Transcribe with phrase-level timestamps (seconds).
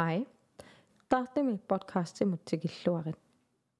[0.00, 0.26] Hej.
[1.08, 3.18] Tartimi podcastimut tikilluarit.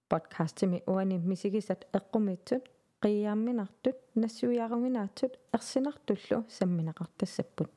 [0.09, 2.69] Podcastimi uani misikisat eqqumitсут
[3.03, 7.73] qiyaamminartut nassuiaruminaatsut ersinartullu samminaqartassapпут.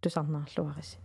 [0.00, 0.98] Tusarnaarluaris.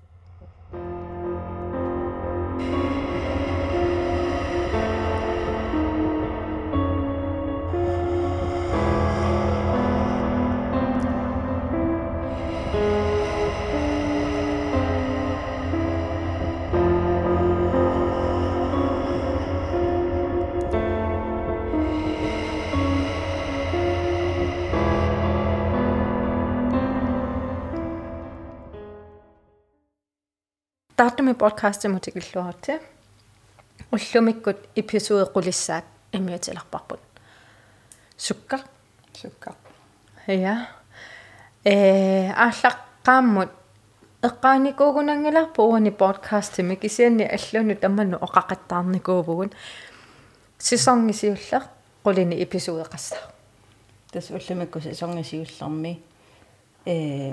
[30.96, 32.82] Tartumi podcastimut tikilluarit.
[33.92, 37.00] Уллумиккут эпизод qulисsaat имиутиларпарпут.
[38.16, 38.60] Сукка.
[39.14, 39.56] Сукка.
[40.28, 40.68] Ja.
[41.66, 43.50] Э ааллаққааммут
[44.22, 49.52] эққааникуугунангиларпу уани подкастими кисианни аллуну тамману оқақаттаарникуувгун
[50.60, 51.64] сисонгисиуллар
[52.04, 53.18] qulini эпизод қассаа.
[54.12, 56.04] тас уллумикку сисонгисиулларми
[56.86, 57.32] э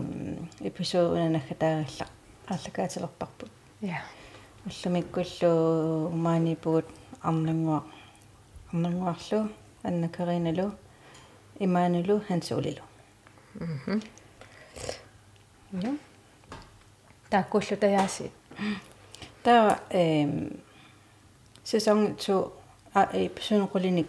[0.60, 2.19] эпизод унанаггатаагаллақ
[2.50, 3.98] ааллакаатилерпарпут Ja.
[4.66, 6.86] уллумиккуллу маанипугут
[7.22, 7.82] арнангуа
[8.72, 9.48] арнангуарлу
[9.82, 10.72] анна кариналу
[11.58, 12.82] имаанулу хансуулилу
[15.72, 15.96] Ja.
[17.30, 18.30] Тааккуллу таяаси.
[19.44, 20.60] таа эм
[21.64, 22.52] сезон 2
[22.92, 24.04] а эпизод qulini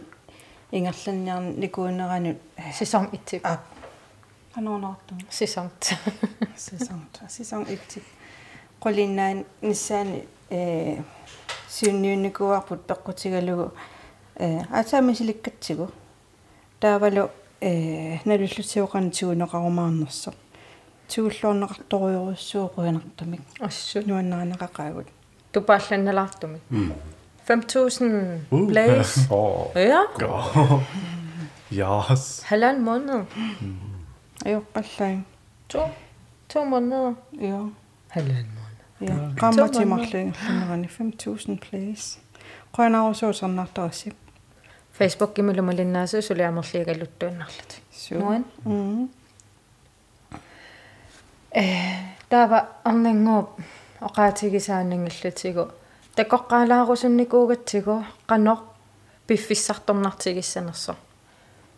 [0.72, 2.38] ингерланниар никуунеранут
[2.80, 3.42] Sæson 1.
[3.44, 3.60] а
[4.54, 6.48] канонарту Sæson 2.
[6.58, 8.02] сезон сезон 1
[8.82, 10.98] qulinaан ниссаани э
[11.70, 13.72] сиунниуникуарпут пеққутигалугу
[14.36, 15.86] э атаамисиликкатсигу
[16.80, 17.30] таавалу
[17.62, 20.32] э налуллутиоқанатигу неқарумаарнерсо
[21.08, 24.00] тигуллуорнеқарторуйоруссууқуянартамик Ассу.
[24.10, 25.08] нуаннаанеқақаагут
[25.52, 26.60] Тупаалланналаартуми.
[27.46, 29.28] 5000 plays.
[29.30, 29.72] Åh.
[29.76, 30.08] Ja.
[31.70, 32.06] Ja.
[32.10, 32.44] Yes.
[32.50, 33.26] Halvanden måned.
[34.46, 35.24] аёққаллаин
[35.68, 35.90] To.
[36.50, 37.16] To måneder.
[39.02, 39.34] Ио Halvanden måned.
[39.34, 42.04] я qammatимарлуингерланерани 5000 plays
[42.76, 44.16] qoyanarusуусернартарасип
[45.00, 47.82] Facebook гимилумалиннаасу сулиамерлигалуттуиннарлат.
[47.92, 48.44] суу Нуан.
[48.66, 49.10] м
[51.52, 51.64] Э
[52.30, 53.50] таава арнангууп
[54.02, 55.64] оqaатигисаанангиллутигу
[56.18, 57.96] такоққалаарусунникуугатсигу
[58.28, 58.60] қанор
[59.28, 60.96] пиффиссарторнартигиссанерсо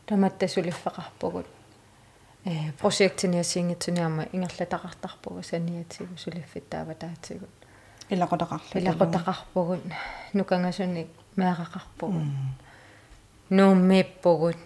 [0.07, 1.62] таматта сулиффеқарпугут э
[2.79, 7.49] проектиниасингитсуниарма ингерлатақартарпугу саниатигу сулиффиттаава таатигут
[8.09, 9.81] илақутақарлу илақутақарпугут
[10.33, 12.27] нукангасуник меақақарпугут
[13.49, 14.57] нууммиппугут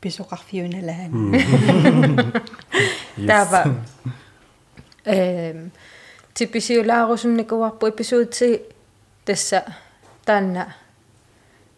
[0.00, 1.12] писоқарфиуналаан
[3.28, 3.62] таава
[5.04, 5.70] эм
[6.32, 8.62] типисиулаарусунникуарпу эпизоодти
[9.24, 9.64] тасса
[10.24, 10.74] таанна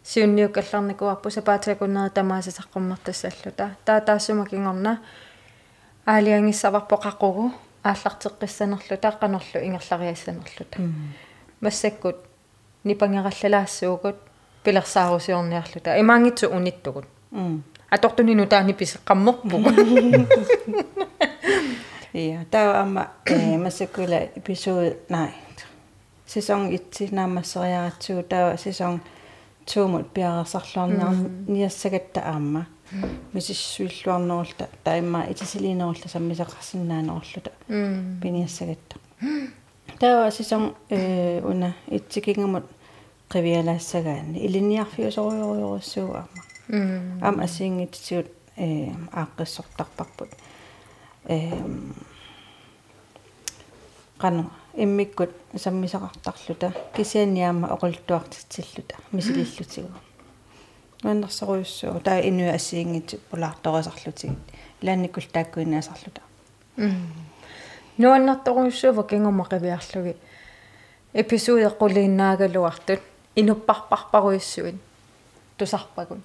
[0.07, 4.99] сиунниуккалларникуарпу сапаатакуннера тамаасасаққуммертассаллута таа таассумакингорна
[6.05, 7.51] аалиангиссаварпо қақугу
[7.83, 10.77] ааллартеққиссанерлу тааққанерлу ингерлариассанерлута
[11.61, 12.17] массаккут
[12.83, 14.15] нипангераллалаассуугут
[14.63, 19.69] пилерсаарусиорниарлута имаангитсу униттугут м атортунину таани писеққаммерпугу
[22.13, 25.29] Ja, tää on äh, massakula episode, nej,
[26.25, 29.16] sæson 1 naamasseriaratsugu tää sæson 2
[29.87, 31.15] mut piarasarluarniar
[31.47, 32.63] niassagatta aamma
[33.33, 37.49] misissuilluarnerulta taimma itisiliinerulta sammiseqarsinnaanerulluta
[38.21, 38.95] piniassagatta
[39.99, 42.65] tää on sæson øh, una itsikingamut
[43.33, 46.43] qivialaassagaanni iliniarfiusorujorujorussuu aamma
[47.21, 50.31] am asiingittigut э ааққиссортарпарпут
[51.29, 51.37] э
[54.17, 54.43] qanu
[54.77, 59.89] иммиккут саммисақартарлута кисианиаама оқултуартитсиллута мисилиллутигу.
[61.03, 64.37] Нуаннерсоруйуссуу таа инуа ассиингит пулаарторисарлутигит
[64.81, 66.21] илаанниккул тааккуинаасарлута
[67.97, 70.15] нуаннарторуйуссуува кингуммақивиарлуги
[71.13, 73.01] эпизод эққулииннаагалуартут
[73.35, 74.75] инуппарпарпаруйуссуит
[75.57, 76.21] тусарпагун.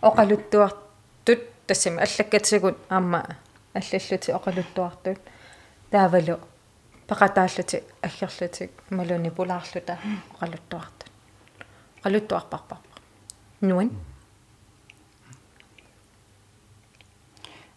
[0.00, 3.36] Оқалуттуартут тассами аллаккатсигут аама
[3.74, 5.18] аллаллути оқалуттуартут.
[5.90, 6.38] Таавалу
[7.08, 9.98] пақатааллути аггерлутик малуни пулаарлута
[10.34, 11.10] оқалуттуартут
[12.00, 12.76] оқалуттуарпарпарпа
[13.60, 13.90] нуан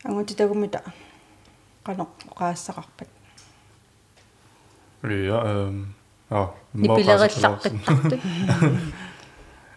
[0.03, 0.83] ангути тагумита
[1.85, 2.07] qano
[2.37, 3.09] qaassaqarpat
[5.03, 5.95] Ja, ähm,
[6.29, 6.53] ja.
[6.73, 8.19] нипилериллаққиттартут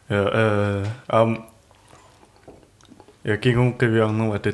[0.09, 1.45] Ja, äh, ähm,
[3.25, 4.45] jeg gik om gevirrende, at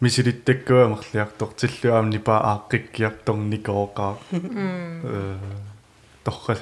[0.00, 5.38] var, ähm, мисилиттаккуамерлиартор тиллуаамни паа ааққиккиарторникооқаа э
[6.24, 6.58] торра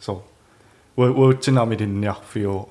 [0.00, 0.24] со
[0.96, 2.68] уа уутсинами линниарфиу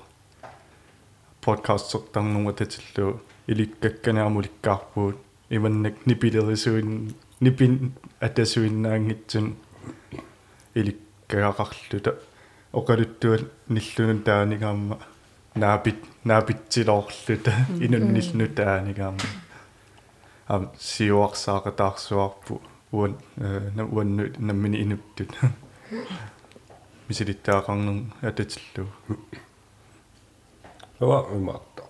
[1.40, 5.16] подкаст сортарнуга татиллу иликкакканаамуликкаарпуут
[5.50, 9.56] иманнак нипилерисуин нипин атасуиннаангитсун.
[10.74, 12.18] Иликкагақарлута
[12.72, 14.98] оқалуттуал ниллунун таанигаама
[15.54, 19.20] наапит наапитсилоорлута инунниллну таанигаама
[20.46, 22.60] ам сиуарсаақатаарсуарпу
[22.92, 25.30] уан на уанну наммини инуттут
[27.08, 28.88] мисилиттаақарнер ататиллу.
[31.00, 31.82] Ава имаатта.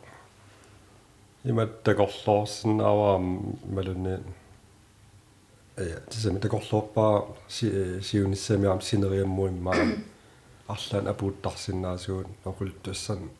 [1.45, 4.19] Иматтакорлоорсинааваам малунни
[5.77, 9.75] э тисами такорлоорпаа сиунissamiaam синериаммуиммаа
[10.69, 13.31] арлаан апууттарсинаасуут нокултуссан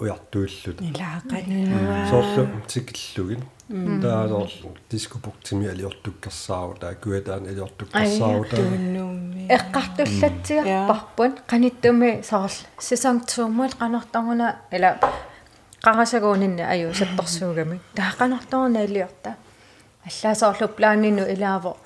[0.00, 3.42] уяртуиллут илаақанунуа соорлу тикиллугин
[4.02, 4.50] таалоор
[4.90, 14.98] дискупуктими алиортуккерсаару таа куатаан алиортуккерсаару таа тууннуумми эққартуллатсиарпарпун қаниттуми сорл сисанг 2 мул қанартаруна ила
[15.84, 19.36] қарасагуунинна аю сапперсуугами таа қанартаруна алиорта
[20.04, 21.76] аллаасоорлу плаанину илааво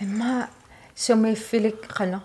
[0.00, 0.48] имма
[0.94, 2.20] сумииффилик қана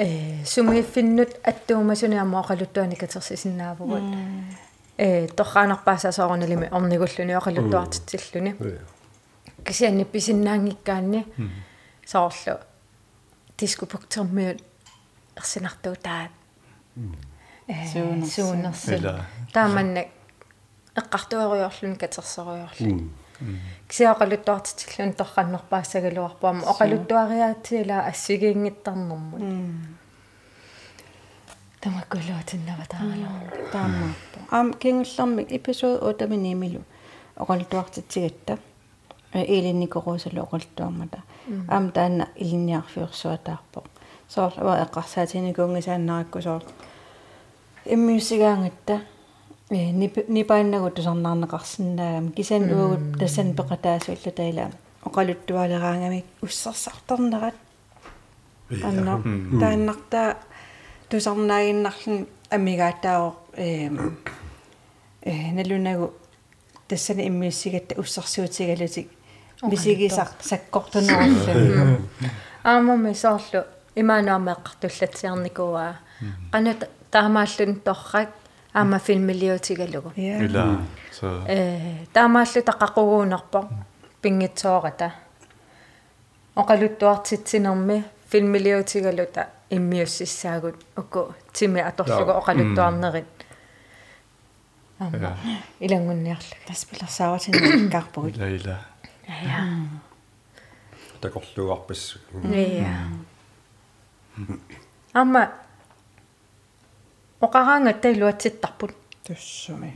[0.00, 4.02] э сумииффиннут аттуумасуниарма оқалуттуани катерсисиннаавгут
[4.96, 8.52] э торраанарпаасаасоорналими орнигуллуни оқалуттуартитсиллуни
[9.66, 11.20] кисианни писиннаангиккаанни
[12.06, 12.54] соорлу
[13.58, 14.58] дискупуктермиут
[15.36, 16.30] ерсинартуу таат
[17.68, 18.40] э Суунерси.
[18.40, 19.26] суунерси Ила.
[19.52, 20.04] тааманна
[23.88, 29.42] кисиақалуттуартитиллун торраннерпаассагалуарпаама оқалуттуариаатсила ассигиингиттарнэрмут
[31.80, 33.38] тамаккулуутиннава таалаа
[33.72, 36.82] таамааппо аам кингуллэрми эпизод 8 минимилу
[37.36, 38.58] оқалтуартитсигатта
[39.32, 41.22] илинникорусалу оқалтуармата
[41.68, 43.84] аам таанна илинниарфиорсуатаарпо
[44.28, 46.62] соорлава эққарсаатиникунгисааннаракку соор
[47.84, 49.00] иммиусигаангатта
[49.70, 54.70] э нипааннагу тусарнаарнеқарсинаагам кисан уугут тассан пеқатаасуулла таила
[55.04, 57.54] оқалуттуалераангами уссарсарторнерат
[58.82, 59.22] анна
[59.60, 60.36] тааннартаа
[61.08, 63.90] тусарнаагиннарлун амигаатао э
[65.22, 66.14] э налунагу
[66.88, 69.08] тассани иммиуссигатта уссарсуутигалутик
[69.62, 72.00] мисигисар саккортунеруллу
[72.64, 73.62] аамами соорлу
[73.94, 75.94] имаанаама эққартуллатсиарникуаа
[76.52, 78.30] qanut таамааллун торрак
[78.72, 80.86] аама филмилиутигалугу ила.
[81.12, 83.68] Со э таамааллу тақақугуунарпо
[84.22, 85.14] пингитсоората
[86.54, 93.26] оқалуттуартитсинерми филмилиутигалута иммиуссissаагут уку тими аторлугу оқалуттуарнерит
[94.98, 95.36] аама
[95.80, 96.56] илангунниарлу.
[96.66, 98.80] Таспилерсааватин карпугит ила ила.
[99.26, 99.88] Ая
[101.20, 102.96] такорлуарпас ия
[105.12, 105.52] аама
[107.40, 108.92] оқараанга тайлуатситтарпут
[109.26, 109.92] туссуми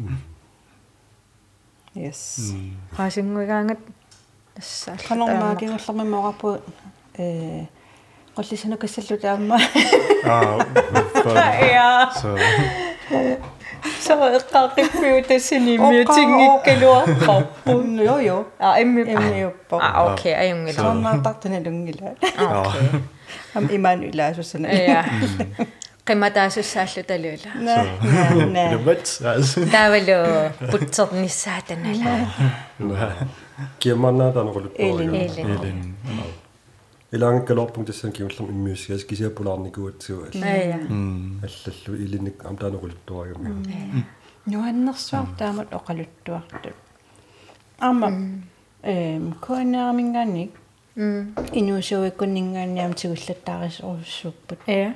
[1.94, 2.54] yes.
[2.96, 3.78] Qaasingугаангат
[4.54, 6.60] тассаалла канормаа кингуллерми моорапу
[7.18, 7.66] э
[8.36, 9.58] qollisanu kassаллу таама
[10.24, 10.66] аа
[11.62, 12.36] я со
[14.00, 17.72] så эққақиппиу тассини миутингиккалуарпарпу
[18.08, 22.90] jo jo а эмми эммиуппо а окей аюнгила сорнаартартана лунгила окей
[23.54, 25.04] ам иману илаасуссана я
[26.06, 27.50] qimataasussaallu taluula
[30.72, 32.12] путсерниссаатанала
[33.80, 35.44] киаманаа танерулуттуаригу Элин.
[35.54, 35.78] элин
[37.12, 40.80] илаангкалорпунг иммиусигас кисиапулаарникуатсуа ая
[41.46, 43.42] аллаллу илинник ам таанерулуттуаригу
[44.46, 46.70] нуаннерсуар таамат оқалуттуарту.
[47.78, 48.08] Аама
[48.82, 50.52] эм коонерамингаанник
[50.96, 54.94] м инуусуиккуннингаанниам тигуллаттаарис оруссууппут я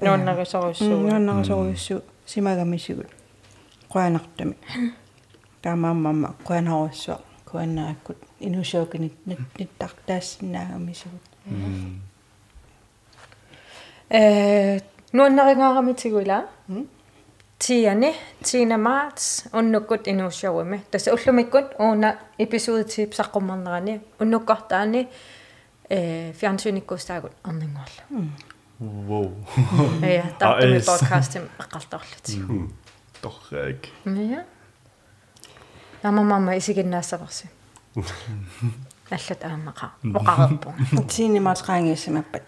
[0.00, 3.08] нуаннагасоруссуу нуаннерсоруссу симагамисигут
[3.88, 4.56] қуанартами
[5.62, 11.22] таамааммамма қуанааруссуа куаннааккут инуусуукинит ниттартаассинаагамисигут
[14.10, 14.80] э
[15.12, 16.48] нуаннаринаарамитигула
[17.58, 19.18] тиани тина март
[19.52, 25.08] уннуккут инуussauими тасса уллумиккут уна эпизод тип саққуммарнерани уннуккартаани
[25.88, 28.02] э фиансуниккустаагут арнингуарла
[28.80, 29.32] wow
[30.02, 30.86] ая тартами эс.
[30.86, 32.70] подкастим эққарторлути
[33.22, 34.46] торрак я
[36.02, 37.50] намамама исигиннаассаварси
[39.10, 40.74] аллат аамақа оқарерпу
[41.08, 42.42] тинимаалqaangiusimappat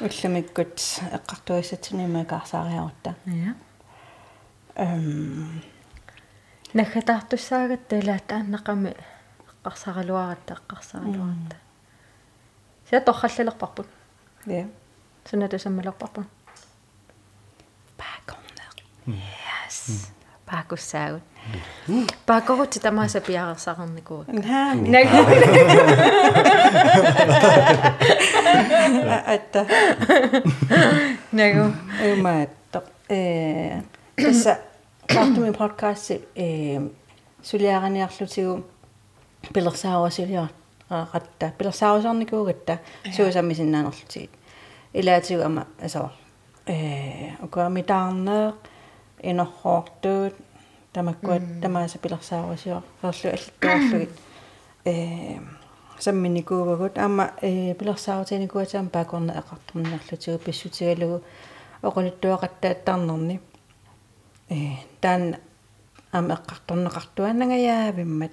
[0.00, 0.76] уллумиккут
[1.12, 3.54] эққартуиссатсунима каарсаариарутта ja
[4.76, 5.62] эм.
[6.74, 8.96] Нахатаартуссаагат талаат ааннақами
[9.66, 11.56] эққарсаралуаратта эққарсаралуаратта
[12.90, 13.86] ся торхаллалерпарпут
[14.46, 14.66] я
[15.30, 16.26] сунатусаммалерпарпут
[17.96, 18.70] паконнер
[19.06, 20.10] yes.
[20.46, 21.22] Пакуссаагут
[22.24, 24.74] пакорути тамааса пиарерсаарникуу наа.
[24.74, 25.06] Наг
[29.26, 29.66] атта
[31.32, 31.72] нагу
[32.12, 32.82] Umaatto.
[33.10, 33.82] Ee
[34.22, 34.58] tässä
[35.14, 36.80] Kartumin podcasti ee
[37.42, 38.64] suliaraniarlutigu
[39.53, 40.49] pilersaarusiliar
[41.11, 42.77] qatta pilersaarusarnikuugatta
[43.15, 44.31] suusammisinnaanерlutiit
[44.93, 46.09] ilaatigu ama asor
[46.67, 48.55] ee ukuamitaarneeq
[49.23, 50.35] inorroortuut
[50.93, 54.13] tamakkuat tamaasa pilersaarusio erlu allittuarlugit
[54.85, 55.39] ee
[55.99, 61.17] самминикуугагут аама э пилерсаартиникуатаам паакорна эқартэрнерлутигу писсутигалугу
[61.87, 63.35] оқулиттуақаттааттарнерни
[64.49, 64.55] э
[65.01, 65.23] таан
[66.13, 68.31] аама эққарторнеқартуаннагаяавиммат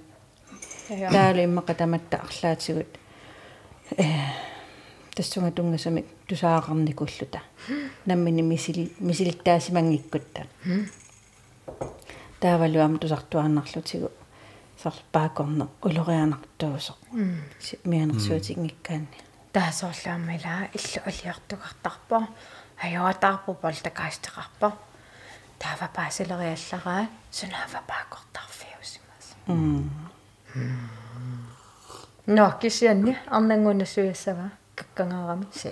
[0.88, 2.98] таалу иммақа таматта арлаатигут
[3.96, 4.04] э
[5.14, 7.40] тассунга тунгасамик тусаақарникуллута
[8.06, 10.46] наммини мисили мисилиттаасимангиккутта
[12.40, 14.10] таавалу аама тусартуарнарлутигу
[14.82, 16.94] сарпаакорне улорианартуусо
[17.84, 19.18] мианерсуутингиккаанни
[19.52, 22.28] таасоорлааммилаа иллу алиартугартарпо
[22.82, 24.72] ажуатаарпу полтакаастеқарпо
[25.58, 30.13] таава паасилериаллараа сунаава паакортарфиусимас но
[32.60, 35.68] кисианни арнангунассуяссава каккангаарами си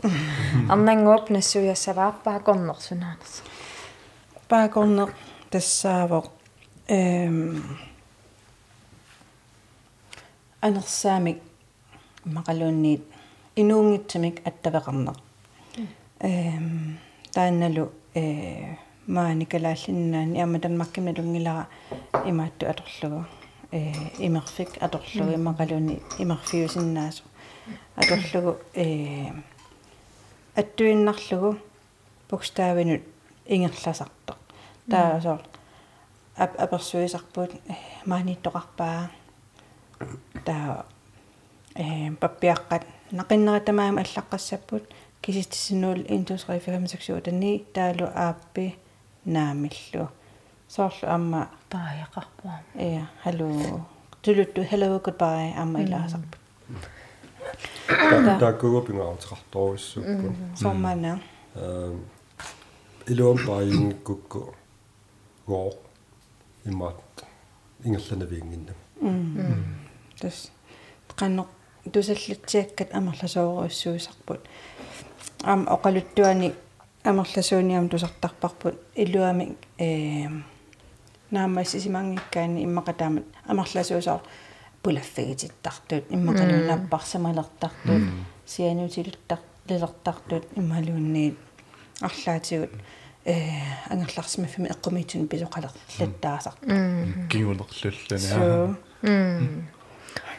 [0.69, 3.35] арнангууп нассуяссаваа паакорнерсунаанерс
[4.49, 5.07] паакорне
[5.51, 6.27] тассаавоқ
[6.89, 7.79] эм
[10.61, 11.39] анерсаамик
[12.37, 13.03] мақалуунниит
[13.57, 15.19] инуунгитсамик аттавеқарнеқ
[16.21, 16.99] эм
[17.35, 17.85] таанналу
[18.15, 18.23] э
[19.07, 21.67] мааникалааллиннаани ама танмаккимна лунгилара
[22.31, 23.42] имаатту аторлугу э
[23.73, 27.25] имерфик аторлугу имақалуунни имерфиусиннаасу
[27.97, 29.33] аторлугу э
[30.55, 31.59] аттуиннарлугу
[32.29, 33.03] букставинут
[33.47, 34.39] ингерласартоқ
[34.91, 35.43] таасоор
[36.37, 37.51] ап аперсуисарпут
[38.05, 39.11] maaнииттоқарпаа
[40.45, 40.85] таа
[41.75, 44.85] э паппиаққат нақиннератамаама аллаққассаппут
[45.23, 48.77] кисистиссинуул индустриффигамсаксуу тани таалу ааппи
[49.25, 50.09] наамиллу
[50.75, 53.49] соорлу амма пааяқарпуа э халу
[54.23, 56.41] тулутту hello goodbye амма илаасарпут
[58.43, 61.21] тааккугупингаарутеқарторуиссуппу сормана
[61.55, 61.99] э
[63.07, 64.55] илуам паингкукку
[65.47, 65.73] гоо
[66.65, 66.97] иммат
[67.85, 68.75] ингерланавиингинна
[70.21, 70.51] тас
[71.21, 71.49] qannoq
[71.93, 74.41] тусаллутсиаккат амерласооруссуисарпут
[75.45, 76.49] ам оқалуттуани
[77.05, 79.45] амерласууниам тусартарпарпут илуами
[79.79, 80.29] э
[81.33, 84.23] наамассисимангиккаани иммақатаамат амерласуусаар
[84.83, 88.03] пулаффигититтартут иммақалуунаппарсамалертартут
[88.47, 91.37] сианутилуттар лилертартут иммалуунниит
[92.01, 92.73] арлаатигут
[93.25, 93.35] э
[93.89, 96.55] ангерларсимаффими эққумиитсун писоқалерлаттаасар.
[97.31, 98.77] Кигунерлуллани so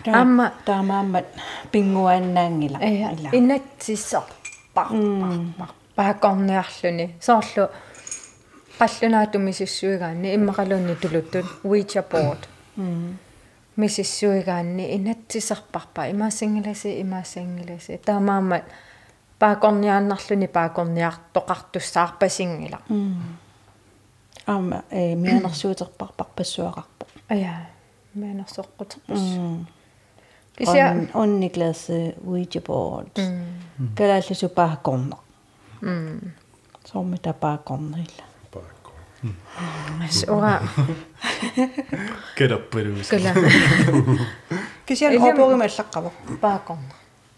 [0.06, 1.26] Amma- таамааммат
[1.72, 4.88] пингуаннаангила ая инатсиссарпар
[5.96, 7.70] паакорниарлүни соорлу
[8.80, 12.44] qallunaatu misissuigaanni immaqalunni tuluttun ouija board.
[13.76, 18.64] Misissuigaanni inatsisarparpa imaassingilasi imaassingilasi taamaammat
[19.40, 22.80] paakorniaannarluni paakorniartoqartussаарpasingila
[24.48, 27.70] аама э мианерсуутерпарпарпассуақарпо ая
[28.16, 29.22] меанерсоққутерпас
[30.58, 33.14] кися он оннигласе ouija board
[39.98, 40.62] Mas oha.
[42.36, 43.10] Get up Belarus.
[43.10, 43.34] Kyllä.
[44.86, 46.14] Kisian hopogi mallaqqavo.
[46.42, 46.78] Paaqon.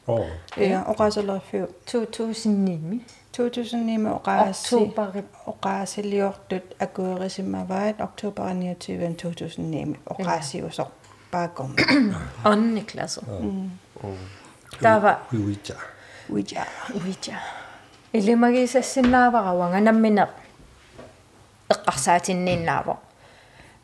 [0.08, 0.28] Oo.
[0.58, 1.66] Ia, oqaasallerfiu.
[1.66, 3.06] 2000-niimi.
[3.38, 4.76] 2000-niimi oqaassi.
[4.76, 5.26] Oktoberit.
[5.48, 10.90] Oqaasiliortut akuerisimavaat oktober 29 2000-niimi oqaasiusoq.
[11.32, 11.76] Paaqon.
[12.46, 13.22] Onni klasso.
[14.04, 14.16] Oo.
[14.82, 15.20] Tava.
[15.34, 15.76] Uija.
[16.30, 16.66] Uija.
[17.06, 17.36] Uija.
[18.14, 20.30] Ilimagi sassinnaavarawanga namminaq.
[21.74, 22.98] Эққарсаатиннииннаава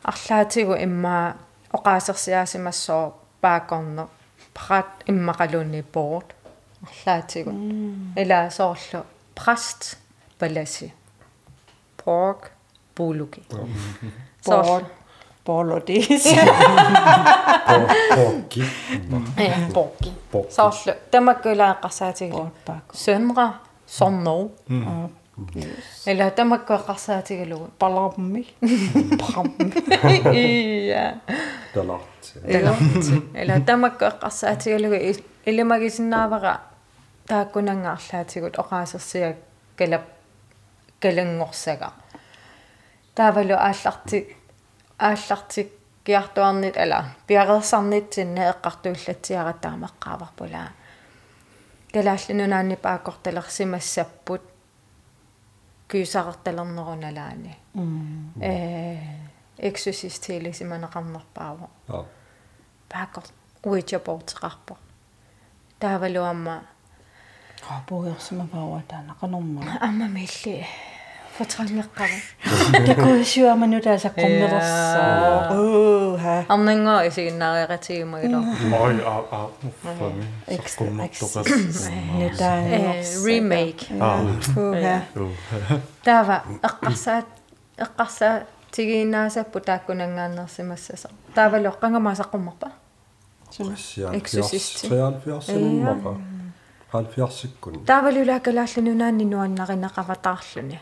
[0.04, 1.36] арлаатигу иммаа
[1.76, 4.06] оқаасерсиаасимассоо паакорнер
[4.54, 6.28] прат иммақалуунни боорд
[6.86, 7.52] арлаатигу
[8.22, 9.00] ила соорлу
[9.34, 9.98] праст
[10.40, 10.92] баласи
[11.96, 12.50] порк
[12.96, 13.42] булуги
[14.44, 14.86] board
[15.46, 16.24] boolodis
[18.14, 18.62] поокки
[19.36, 20.50] э порки Porki.
[20.50, 22.92] соорлу тамаккулааққарсаатигу board paakko
[25.42, 25.62] søndre
[26.04, 28.46] сорноо Eller тамаккуэққарсаатигалугу палармми
[29.18, 29.72] памми
[30.34, 31.20] ия
[31.74, 32.34] таларт
[33.34, 34.96] Eller тамаккуэққарсаатигалугу
[35.46, 36.60] илимагисиннаавара
[37.26, 39.36] тааккунангаарлаатигут оқаасерсиа
[39.76, 40.02] калап
[41.00, 41.92] калангорсага
[43.14, 44.36] таавалу аалларти
[44.98, 45.68] ааллартик
[46.04, 50.70] киартуарнит ала пиарерсарнитсинна эққартууллатсиара таамаққааварпулаа
[51.92, 54.42] калааллинунаанни пааккорталерсимассаппут
[55.88, 57.56] кюсақарталернеруналаани
[58.40, 58.98] э
[59.58, 62.04] эксусистиилисиманеқарнерпаава аа
[62.88, 63.24] пааккор
[63.64, 64.76] уичапортеқарпо
[65.80, 66.62] таавалуамма
[67.70, 69.62] Рапуерсима пауа таана канорма.
[69.80, 70.08] амма
[71.38, 75.50] милли фотрангеққава Такуусуама таасаққуммерерсаа.
[75.50, 76.44] оо ха.
[76.48, 78.44] арнангаа исигиннаариатигимагило
[78.84, 79.50] Ой а а
[79.98, 80.24] фами.
[80.46, 80.58] э
[83.24, 83.84] remake.
[85.16, 85.80] Уха.
[86.04, 87.26] таава эққарсаат
[87.78, 92.70] эққарсаа тигинаасаппу тааккунангааннерсимассаса таавалу қангамаасаққуммарпа
[94.12, 94.88] Exorcist.
[94.88, 96.16] 73 мапа
[96.92, 100.78] 70-сиккун таавалула калааллунунаанни нуаннаринақаватаарлүни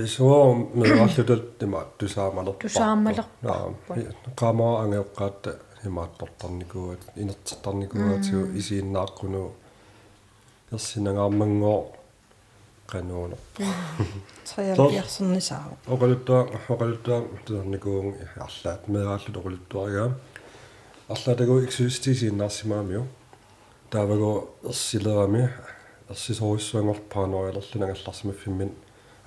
[0.00, 4.34] тисоо меаллутат тима тусаамалер Тусаамалерпарпут.
[4.36, 5.50] камаа ангеоққаатта
[5.82, 9.42] химааттортарникуат инертартарникуатигу исииннааққуну
[10.70, 11.92] персинагаармангоо
[12.86, 13.38] кануунер
[14.44, 15.52] 73
[15.94, 18.14] оқалуттаа оқалуттаа тусарникуун
[18.46, 20.10] арлаат меааллут оқалуттуаригаа
[21.08, 23.04] арлаатагу иксустисииннаарсимаамиу
[23.90, 24.32] тааваго
[24.64, 25.50] ерсилерами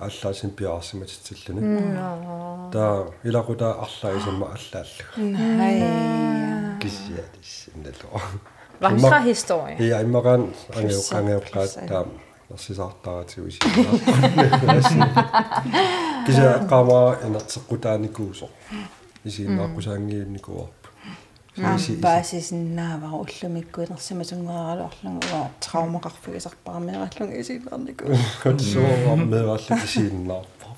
[0.00, 1.60] ааллаасин пиаарсиматитсиллуни
[2.72, 5.04] таа илақута арлаисамма аллааллу
[5.58, 5.76] Хай.
[6.80, 8.20] кисиалис иннало
[8.80, 10.42] ванса historie и аймагаан
[10.74, 11.86] ангеу Кисса, ангеуққаат кисса.
[11.88, 12.06] таа
[12.50, 13.48] ерсисаартаратигу
[19.24, 19.68] исииннаа
[21.54, 28.04] кися қамаа инертеққутааникуусо исииннааққусаангиинникуарпу Ампаасисиннаава уллумиккуинерсимасунгааралуарлугу уа траумақарфигисарпарамеераллуг исииннарнику.
[28.42, 30.68] котсоо меэраллу исииннаарпа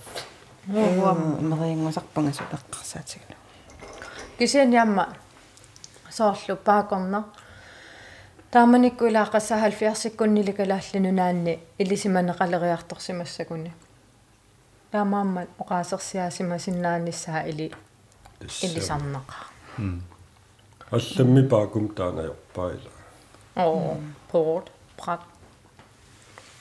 [0.69, 3.37] мерингусарпангасу пеққарсаатигну.
[4.39, 5.05] кисианиамма
[6.11, 7.25] соорлу паакорна
[8.51, 13.73] тааманиккулааққасса 70-сиккуннили калааллунунаанни илисиманеқалериарторсимассакуни
[14.91, 17.73] таамааммат оqaасерсиаасимасиннаанниссаа или
[18.62, 19.39] илисарнеqa
[20.90, 22.90] алламми паакум таанаёрпаила
[23.57, 23.96] оо
[24.31, 25.20] порт прак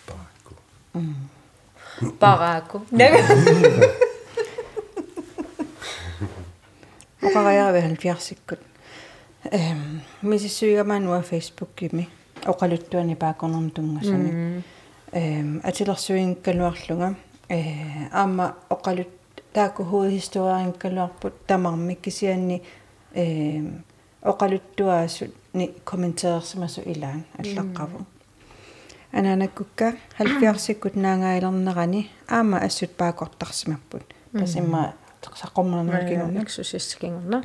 [0.07, 0.53] пааку
[2.19, 3.19] параку нага
[7.25, 8.59] Оқариараве 70-сиккут.
[9.51, 12.07] Эм мисиссуигамаануа Facebook-кими
[12.45, 14.63] оқалуттуани паакорнерм тунгасами.
[15.11, 17.15] Эм атилерсуингкалуарлунга
[17.49, 19.09] э аама оқалут
[19.53, 22.63] тааку хуисториарингкалуарпут тамармик кисианни
[23.13, 23.83] эм
[24.31, 28.05] оқалуттуаасут ни комментеерсимасу илаан аллаққаву.
[29.11, 37.43] ананаккукка 70-сиккут наангаилернерани аама ассут паакортарсимаппут пасимма саққорманеркигуна эксусиссикингорна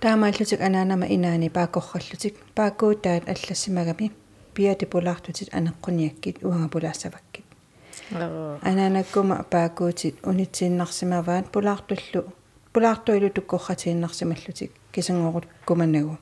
[0.00, 4.12] таамааллутик анаанама инаани паакорраллутик паакуутаат аллассимагами
[4.54, 7.44] пиати пулаартутит анеққуниаккит уанга пулаассаваккит
[8.62, 12.32] анаанаккума паакуутит унитсииннарсимаваат пулаартуллу
[12.75, 16.17] пулаартуилу туккорратииннарсималлутик кисангорут куманагу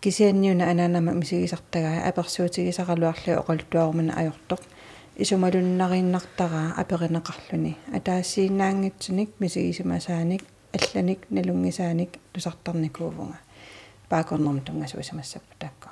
[0.00, 4.62] кисианниуна анаанама мисигисартагаа аперсуутигисаралуарлу оқалуттуарумана ajortoq
[5.16, 10.42] исумалуннарииннартараа аперинеқарлүни атаассииннаангитсуник мисигисимасааник
[10.76, 13.38] алланик налунгисааник тусартарникуувнга
[14.08, 15.90] паакорнерм тунгасуисамассаппу таакка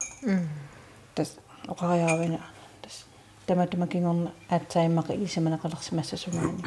[1.14, 1.36] тас
[1.68, 2.40] оқариаравина
[2.82, 3.04] тас
[3.46, 6.64] таматумакингорна аатсаиммақи исиманеқалерсимассасумаани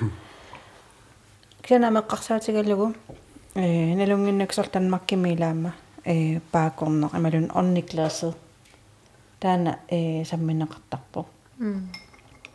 [1.68, 2.94] кианамеққарсаатигаллугу
[3.54, 5.72] э налунгиннаксортанмаккимилаама
[6.04, 8.36] э паакорнер ималун орниклаасет
[9.40, 11.26] таана э самминеқартарпо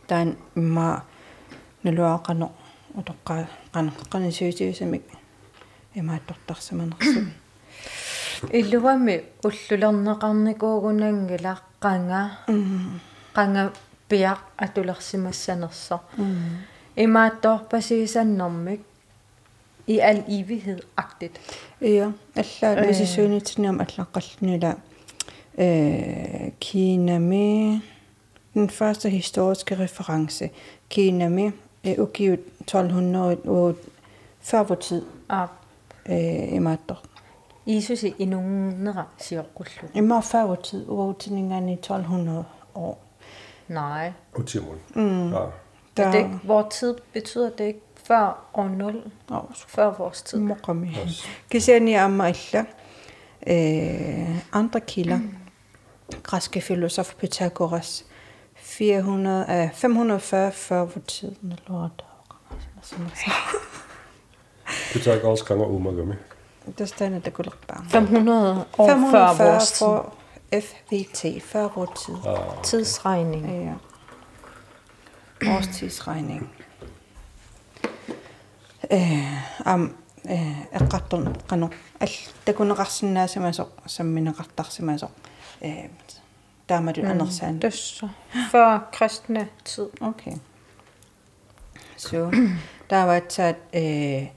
[0.08, 1.04] таан имма
[1.84, 2.50] нулуаақано
[2.98, 5.02] утоққа қана қанисуутиусамик
[5.94, 7.20] имааттортарсаманерсу
[8.52, 12.30] иллуами уллулернеқарникуугунангила қанга
[13.34, 13.72] қанга
[14.08, 16.00] пиақ атулерсимассанерсо.
[16.96, 18.80] Имаатторпасигисаннэрмик
[19.86, 21.40] i al evighed agtigt.
[21.80, 24.74] Ja, alla misisuunitsinam allaqallunila
[25.58, 27.80] øh Kina med
[28.54, 30.50] den første historiske reference.
[30.88, 31.50] Kina med
[31.86, 33.74] øh, ugivet 1200 og
[34.40, 35.48] før vor tid Ah,
[36.08, 37.02] øh, i matter.
[37.66, 39.88] isusi inunera siorqullu.
[39.94, 42.44] I meget før vor tid, uaftingerne i 1200
[42.74, 43.02] år.
[43.68, 44.12] nej.
[44.36, 44.76] Utimun.
[44.94, 45.32] Mm.
[45.32, 45.38] Ja.
[45.96, 50.38] Det er ikke, hvor tid betyder det ikke før år 0, Oh, før vores tid.
[50.38, 50.96] Moqami.
[51.50, 52.64] Kisiani amma illa
[53.46, 55.18] eh andre kilder.
[56.22, 58.04] Græske filosof Pythagoras
[58.56, 61.88] 400 eh 540 før vor tid eller
[64.92, 66.14] Pythagoras kanga umagami.
[66.78, 67.84] Det stande det kunne bare.
[67.90, 69.78] 500 år før 540 vores tid.
[69.78, 70.14] for
[70.60, 72.14] FVT før vor tid.
[72.62, 73.64] Tidsregning.
[73.64, 73.72] Ja.
[75.56, 76.50] Årstidsregning
[79.64, 81.70] ам эққартор қано
[82.00, 82.08] ал
[82.44, 85.10] такунеқарсинаасамасо самминеқартарсимасо
[85.60, 85.88] э
[86.66, 88.10] таамалу анерсаан тасса
[88.50, 90.36] фа крестна тид окей
[91.96, 92.30] så
[92.90, 94.28] der var taget øh,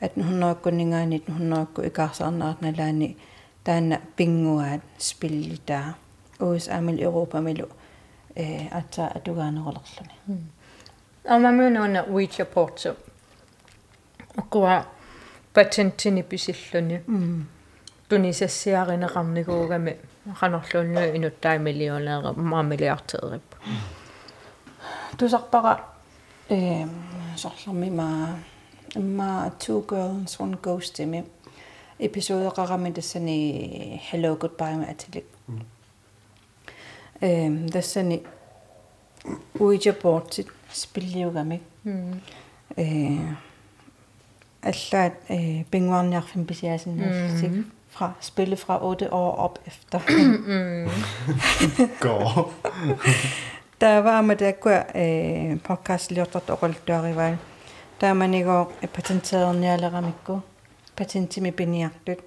[0.00, 3.16] 1800 kunninger 1900 i Karsarnarten eller ni
[3.66, 5.92] der er bingo at spille der
[6.40, 7.66] os amil Europa milo
[8.36, 9.80] eh, at altså, at du gerne holder
[12.54, 12.90] Porto
[14.36, 14.86] оқуа
[15.52, 17.02] патентиниписиллуни
[18.08, 19.98] тунисассиаринеқарникуугами
[20.40, 23.42] канорлуунниу инуттаа миллионеэра маамилиартерип
[25.18, 25.84] тусарпара
[26.48, 26.86] э
[27.36, 28.38] сорлэрми маа
[28.94, 31.24] имма two girls one ghost ими
[31.98, 35.26] эпизодеқарами тассани hello goodbye ма атилик
[37.20, 38.22] эм тассани
[39.58, 41.62] уижапортит спиллиугами
[42.76, 43.18] э
[44.64, 47.54] allat øh, Bingwarnjarfin Bisiasinnarsik mm.
[47.54, 47.58] Mm-hmm.
[47.58, 50.00] Altså, fra spille fra 8 år op efter.
[50.08, 50.90] Mm-hmm.
[52.00, 52.52] Går.
[53.80, 57.38] Der var med det gør øh, podcast lortet og rollt dørival.
[58.00, 60.40] Der man i går øh, patenteret nærlæramikko.
[60.96, 62.18] Patenti med binjartet.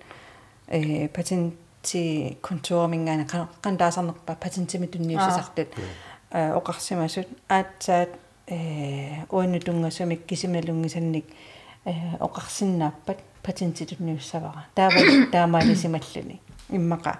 [0.73, 3.27] Øh, patenti kontor mingane
[3.63, 4.81] kan der sådan patenti ah.
[4.81, 5.67] med dunjusisartet.
[6.31, 8.07] Oqarsimasut at at
[9.29, 11.25] uinnutungasumik kisimnalungisannik.
[11.25, 11.56] Øh,
[12.19, 14.65] oqarsinnaappat patentitунниуссавара.
[14.75, 14.99] таава
[15.31, 16.41] таамаалисималлуни.
[16.69, 17.11] иммаqa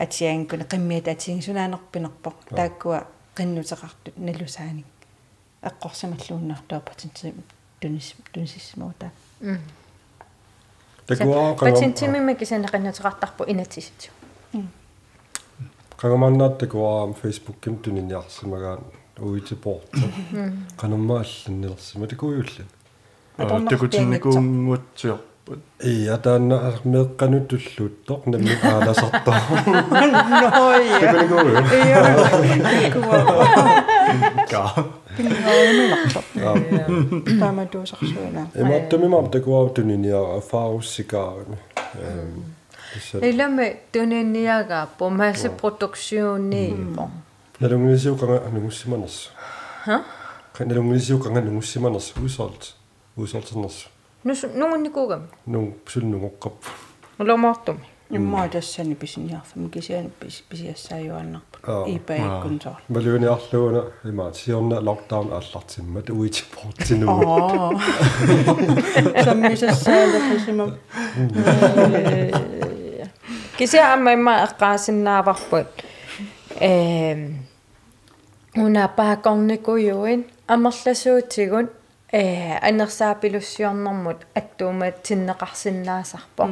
[0.00, 2.98] атиангкуна qimmiat атингсунааnerpinerpoq тааккуа
[3.36, 4.86] qinnuteqartut налусааник
[5.68, 7.34] эққорсималлууннартуа патенти
[7.80, 9.10] тунис тунисиссимуута
[11.06, 14.10] Такуа Patentimi кисанеқиннатеқартарпу инатисит.
[15.96, 18.82] qangamannaat takuaam Facebook-kim tuniniarsimagaan
[19.20, 19.90] uitiport.
[20.76, 22.06] Qanumma алланнилэрсима
[23.36, 23.68] такуйулла.
[23.70, 25.58] Такутинникуунгуатсиорпут.
[25.82, 29.40] Ия таанна меэкканут туллуутtoq намми ааласартаа.
[29.90, 31.54] ноя Такуникууи.
[32.92, 33.18] куа
[34.50, 34.62] Га.
[35.16, 36.20] пингаарниларсо
[37.40, 41.56] таама туусарсуина Имааттамимаам такуаа тунiniara afaarussikaarimi.
[41.94, 42.44] Эм
[42.94, 47.10] тасса Иламе тунинниагааппу массипroduktioniippo.
[47.60, 49.30] налунгилисиу канга нугуссиманерс.
[49.84, 50.02] Ха?
[50.58, 52.74] Налунгилисиу канга нугуссиманерс усалт.
[53.16, 53.88] Усалтнерс.
[54.24, 55.28] Нус нугунникуугам.
[55.46, 56.54] Нуг сулнугоққап.
[57.18, 57.80] Уломаартум.
[58.10, 60.10] имма тассани писиниарфам кисиани
[60.50, 61.84] писиассааюаннарпут Аа.
[61.88, 67.20] ипаиккунсоор Малуниарлуuna имаат сиорна локдаун ааллартиммат uitipортинуу.
[67.22, 67.70] аа
[69.24, 70.76] саммисассаала писима
[73.56, 75.68] Кися аммаима эққаасиннааварпут.
[76.60, 77.46] Эм
[78.56, 81.70] уна паакорникуйуин амерласуутигун
[82.12, 86.44] э анерсаапилуссиорнэрмут аттуумат тиннеқарсинаасарпо.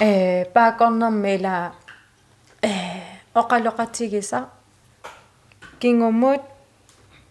[0.00, 1.72] э паакорнэрмила
[2.62, 2.68] э
[3.34, 4.48] оқалоқатигиса
[5.80, 6.42] кингумут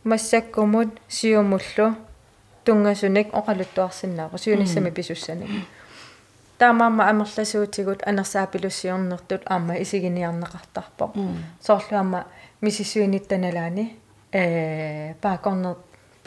[0.03, 1.95] массаккумут сиумуллу
[2.65, 5.49] тунгасуник оқалуттуарсинаақу сиуниссами писуссаник
[6.57, 11.13] таамаама амерласуутигут анерсаапилуссиорнертут аама исигиниарнеқартарпо.
[11.61, 12.25] Соорлуама
[12.61, 13.95] мисиссуиниттаналаани
[14.31, 15.75] э паакорнер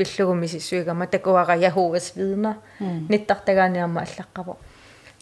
[0.01, 4.57] пиллугу мисиссуигама такуара яхугас видна ниттартагааниарма аллаққаво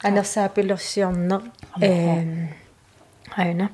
[0.02, 1.42] анерсаапилерсиорнер
[1.80, 2.48] э
[3.36, 3.70] айна.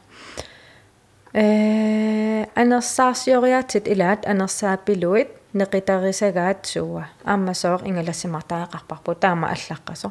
[1.33, 7.09] Э анерсаарсиориатит илаат анерсаапилуит неқитарисагаат суа.
[7.25, 10.11] Ааммасоор ингалассимартаақарпарпу таама аллаққасо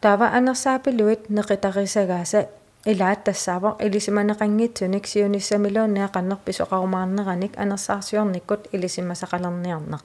[0.00, 2.48] таава анерсаапилуит неқитарисагааса
[2.90, 10.02] илаат тассаавор илисиманеқангитсуник сиуниссамилуунниақаннерпис оқарумаарнераник анерсаарсиорниккут илисимасақалерниарнеқ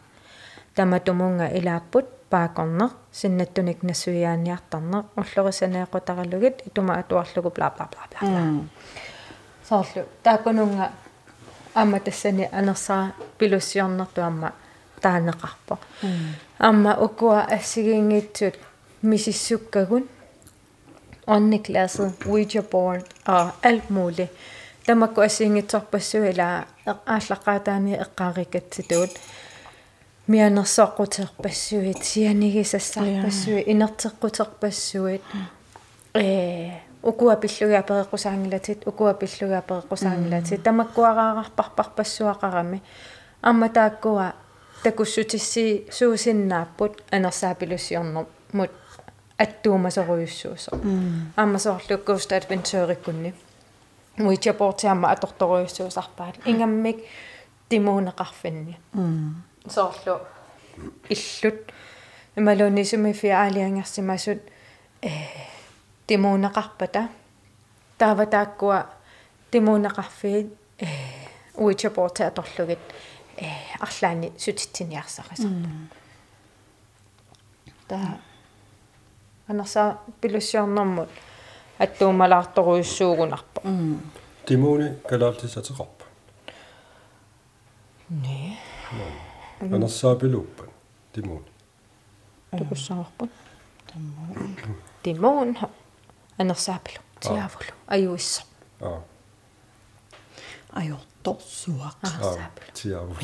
[0.75, 8.63] таматумунга илааппут паакорнер синнаттуник нассуяаниартарнеқ уллорисанеэқутаралугит итума атуарлугу бла бла бла бла
[9.69, 10.91] соорлу таакунунга
[11.75, 14.53] амма тассани анерсаа пилуссиорнертуамма
[15.01, 15.77] таанеқарпо
[16.57, 18.55] амма укуа ассигингитсут
[19.01, 20.07] мисиссуккагун
[21.26, 24.30] åndeglasset, Ouija board og alt muligt.
[24.86, 29.12] тамакку ассиингитсорпассуила ааллаққаатаани эққаарикатситуут
[30.28, 35.22] мианерсоққутерпассуит сианигисассарпассуи инертеққутерпассуит
[36.14, 36.70] э
[37.02, 42.80] укуа пиллуга переққусаангилатит укуа пиллуга переққусаангилатит тамаккуараарпарпарпассуақарами
[43.42, 44.34] амма тааккуа
[44.84, 48.70] такуссутисси суусиннааппут анерсаапилуссиорнер мут
[49.43, 50.71] аттуумасоруйуссуусо
[51.35, 53.33] аммасоорлуккууста адвентуериккунни
[54.17, 56.97] муичапортиамма аторторуйуссуусарпаат ингаммик
[57.69, 58.75] тимуунеқарфинни
[59.67, 60.19] соорлу
[61.09, 61.59] иллут
[62.35, 64.41] ималуунисуми фиаалиангерсимасут
[65.01, 65.09] э
[66.07, 67.09] тимуунеқарпата
[67.97, 68.89] таава тааккуа
[69.51, 70.47] тимуунеқарфиит
[70.79, 70.87] э
[71.55, 72.79] уичапорти аторлугит
[73.37, 73.45] э
[73.79, 75.49] арлаани сутитсиниарсарисар
[77.87, 78.19] та
[79.47, 81.09] анерса пилуссиорнэрмут
[81.79, 83.61] аттуумалаарторуйуссуугунарпа
[84.45, 86.05] Тимуни калаалтисатеқарпа.
[88.09, 88.57] не
[89.61, 90.65] Анерсаапилууппа.
[91.13, 91.45] Тимуни.
[92.57, 93.29] тукуссаарпут
[95.03, 95.57] тимуун
[96.37, 98.43] анерсаапилу тиавулу аюиссо
[98.81, 99.01] Аа.
[100.73, 102.09] ajortorsuaq Аа.
[102.09, 103.15] анерсаапилу Тиаву.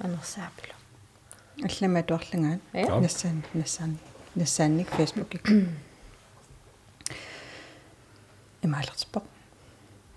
[0.00, 0.74] анерсаапилу
[1.63, 2.99] аллама туарлангаат Э?
[2.99, 3.97] нассаан нассаан
[4.35, 5.45] нассаанник фейсбукик
[8.61, 9.23] имаалертиппо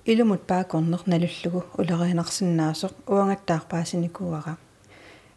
[0.05, 4.57] илумут паакорнер налуллугу улериинарсинаасоқ уангаттаарпаасиникууара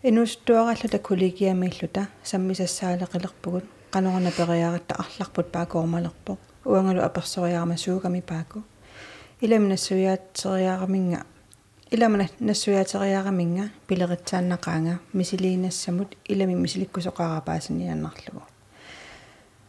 [0.04, 8.64] инустуараллута коллегиамииллута саммисассаалеқилерпугут канорна периаратта арларпут паакоормалерпо уангалу аперсориарма суугами пааку
[9.42, 9.70] илам
[11.91, 18.43] нассуяатсериараминга иламна нассуяатериараминга пилеритсааннақаанга мисилиинассамут илами мисиликкусоқарапаасинианнарлугу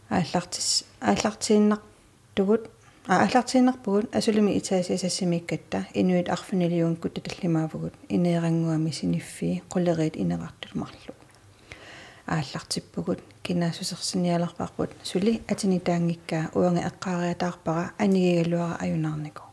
[0.10, 2.70] ааллартис ааллартииннартугут
[3.08, 11.16] ааллартииннарпугут асулими итаасиасассимиккатта инуит арфинилиунгкут таллимаавгут инеерангуами синиффи qullerit инеқартулмарлу
[12.28, 19.51] ааллартиппугут кинаасусерсиниалерпарпут сули атинитаангиккаа уанга эққаариатаарпара анигигалуара аюнаарнику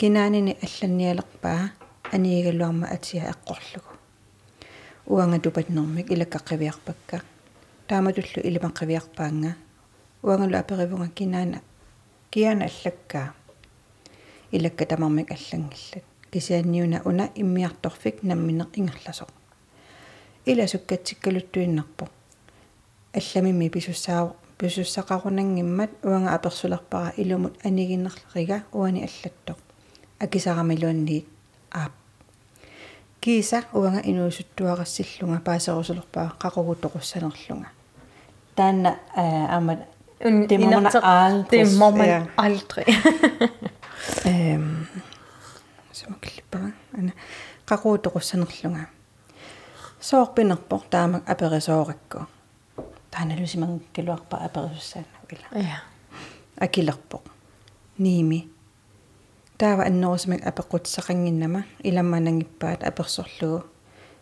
[0.00, 1.72] кинаанини алланниалерпаа
[2.12, 3.92] анигигалуарма атиа эққорлугу.
[5.06, 7.20] Уанга тупатнэрмик илаккаққивиарпакка
[7.86, 9.56] тааматуллу илимаққивиарпаанга
[10.22, 11.60] уангалу аперивунга кинаана
[12.30, 13.34] киана аллаккаа
[14.52, 19.28] илакка тамармик аллангиллат кисианниуна уна иммиарторфик намминеқ ингерласоқ.
[20.46, 22.08] Ила суккатсиккалуттуиннарпо
[23.12, 29.58] алламими писуссаа писуссақарунангиммат уанга аперсулерпара илумут анигиннерлерига уани аллаттоқ
[30.20, 31.26] акисарамилуанниит
[31.72, 31.92] аап
[33.20, 37.68] киса уанга инуусуттуарассиллунга паасерусулерпаа қақугутоқуссанерлунга
[38.56, 39.76] таанна аама
[40.20, 42.26] Det må man aldrig- det må man ja.
[42.36, 42.86] aldrig
[44.24, 44.86] эм
[45.92, 47.12] сумаклиппага ана
[47.66, 48.86] қақуутоқуссанерлунга
[50.00, 52.26] соорпинерпор таамак аперисооракку
[53.10, 55.78] тааналусиман килуарпа аперисуссааннавила ja
[56.60, 57.22] акилерпоқ
[57.98, 58.48] ними
[59.60, 63.64] таава аннерусимак апеқутсақангиннама иламманангиппаат аперсорлугу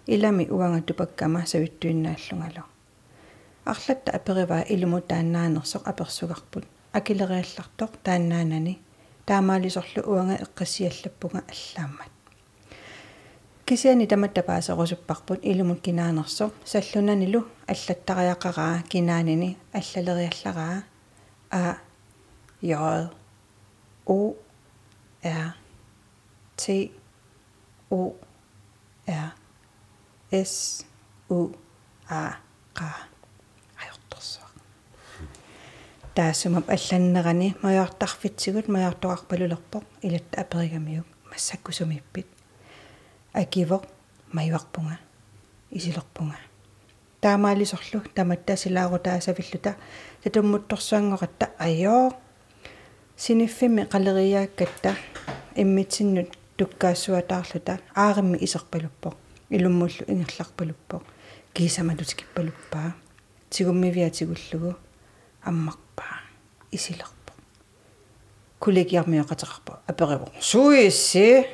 [0.07, 2.64] илами уанга тупаккама савиттуиннааллунгалу.
[3.64, 8.74] Арлатта апериваа илуму тааннаанерсоқ аперсугарпут акилериаллартоқ тааннаанани
[9.27, 12.12] таамаалисорлу уанга эққиссиаллаппунга аллааммат
[13.64, 20.83] кисиани таматта паасерусуппарпут илумут кинаанерсоқ саллунанилу аллаттариақараа кинаанини аллалериаллараа.
[21.51, 21.77] А
[22.61, 22.74] j
[24.07, 24.35] o
[25.24, 25.56] r
[26.56, 26.91] t
[27.89, 28.15] o
[29.08, 29.32] r
[30.32, 30.86] s
[31.30, 31.52] u
[32.10, 32.22] a
[32.74, 32.80] q
[33.82, 34.54] ajortorsuaq
[36.15, 42.28] таасумап алланнерани маяртарфитсигут маяртоқарпалулерпоқ илатта аперигамиук массаккусумиппит
[43.34, 43.84] акивоқ
[44.34, 44.98] маюарпунга
[45.72, 46.38] исилерпунга
[47.22, 49.76] таамаалисорлу таматта силаарутаасавиллута
[50.24, 52.12] татуммутторсуангоқатта айоо
[53.18, 54.94] синиффими қалериааккатта
[55.57, 59.14] иммитсиннут туккаассуатаарлута ааримми исерпалуппоқ
[59.50, 61.02] илуммуллу ингерларпалуппоқ
[61.54, 62.94] кисамалутикиппалуппаа
[63.50, 64.76] тигуммивиатигуллугу
[65.42, 66.16] аммарпаа
[66.70, 67.37] исилерпоқ
[68.61, 71.44] кулегиармиоқатеқарпа апериво суисси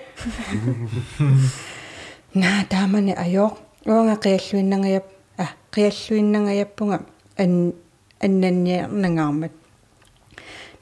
[2.34, 5.06] на таамани айоо уанга қиаллуиннангаяп
[5.38, 7.00] а қиаллуиннангаяппунга
[7.38, 7.72] ан
[8.20, 9.52] аннанниарнангаармат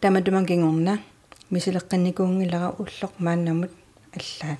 [0.02, 0.98] таматумангингорна
[1.54, 3.70] мисилеққинникуунгилара уллоқ мааннамут
[4.18, 4.58] аллаат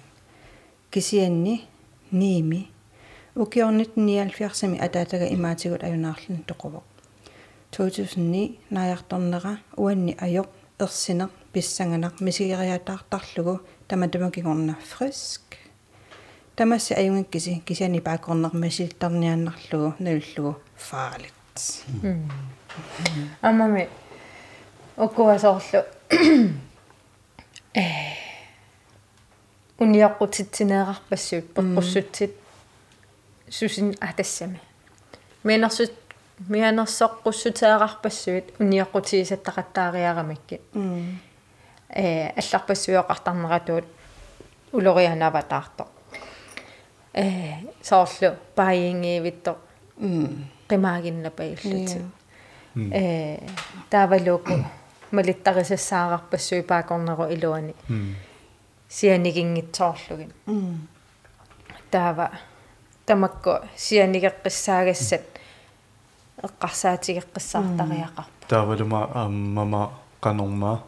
[0.92, 1.66] кисианни
[2.12, 2.70] ними
[3.34, 6.84] укиорнит 79 атаатага имаатигут аюнаарлун тоқувоқ
[7.72, 10.46] 2009 наярторнера уанни аёқ
[10.78, 15.42] ерсинер писсанганақ мисигериатаартарлугу тама тамакигорна фриск
[16.54, 21.34] тамасси аюнгаккиси кисани паакорнармасилтарниааннарлугу налуллугу фаалит
[23.40, 23.88] аммами
[25.04, 25.80] оккуасоорлу
[27.74, 27.82] э.
[29.78, 32.32] Униаққутитсинеэқарпассуут пеққуссутсит
[33.50, 34.60] сусин атассами
[35.42, 35.92] мианерсут
[36.48, 40.60] мианерсоққуссутеэқарпассуит униаққутигисаттақаттаариарамикки
[41.88, 43.84] э алларпассуоқартарнератуут
[44.72, 45.86] улорианаватаарто
[47.14, 49.58] э соорлу паингиивитто
[50.68, 51.98] qimaaginnapaiullути
[52.76, 53.38] э
[53.90, 54.52] таавалуку
[55.12, 57.74] малиттарисассаарарпассуи паакорнеру илуани.
[58.88, 60.32] Сианигингитсоорлугин
[61.90, 62.30] таава
[63.06, 65.22] тамакку сианигеққиссаагассат
[66.46, 70.82] эққарсаатигеққиссаартариақарпа таавалума ааммама канорма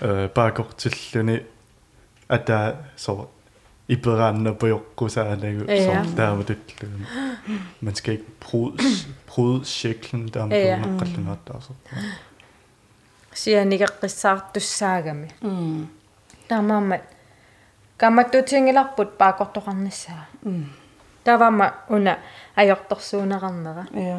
[0.00, 1.42] э паакортиллуни
[2.28, 3.28] ата со
[3.88, 6.04] ипераанна поёркусаалагу Ja.
[6.04, 7.06] så таавалутлугу
[7.82, 8.82] man skal ikke bryde
[9.26, 10.76] bryde cirklen der Ja.
[10.76, 11.72] er qallungaat altså
[13.40, 15.28] сианигеққиссаартуссаагами
[16.48, 17.02] таамаамат
[18.00, 20.24] каматтутингиларпут паакортоқарниссаа
[21.24, 22.18] тавама уна
[22.56, 24.18] ajortorsuuneqarnera ja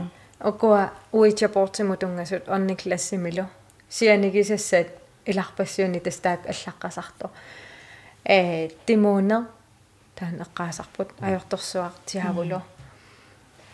[0.49, 3.45] okua uichaportimutungасут орниклассимилу
[3.89, 4.87] сианигисассаат
[5.25, 7.29] иларпассуuni тастаак аллаққасарто
[8.25, 9.43] э тимуунер
[10.15, 12.59] таан эққаасарпут ajortorsuartiavulu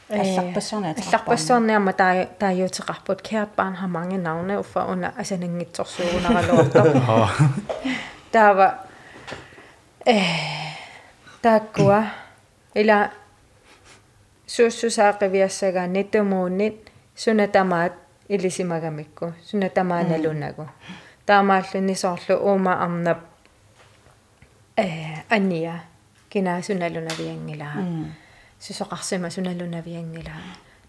[0.10, 6.84] Алларпассуарни алларпассуарниама таа тааюутеқарпут кært barn har mange navne ufa under асанангитсорсуунералуарто
[8.32, 8.88] таава
[10.06, 10.20] э
[11.42, 12.04] таккуа
[12.74, 13.12] ила
[14.48, 17.94] суссусаақивиассагаа нитумууннит сунатамаат
[18.30, 20.70] илисимагамикку сунатамааналунагу
[21.26, 23.20] таамааллуни соорлу уума арнап
[24.78, 24.88] э
[25.30, 25.84] анниа
[26.30, 27.76] кинаасуналунавиангилаа
[28.60, 30.42] сусоқарсима суналунавиангилаа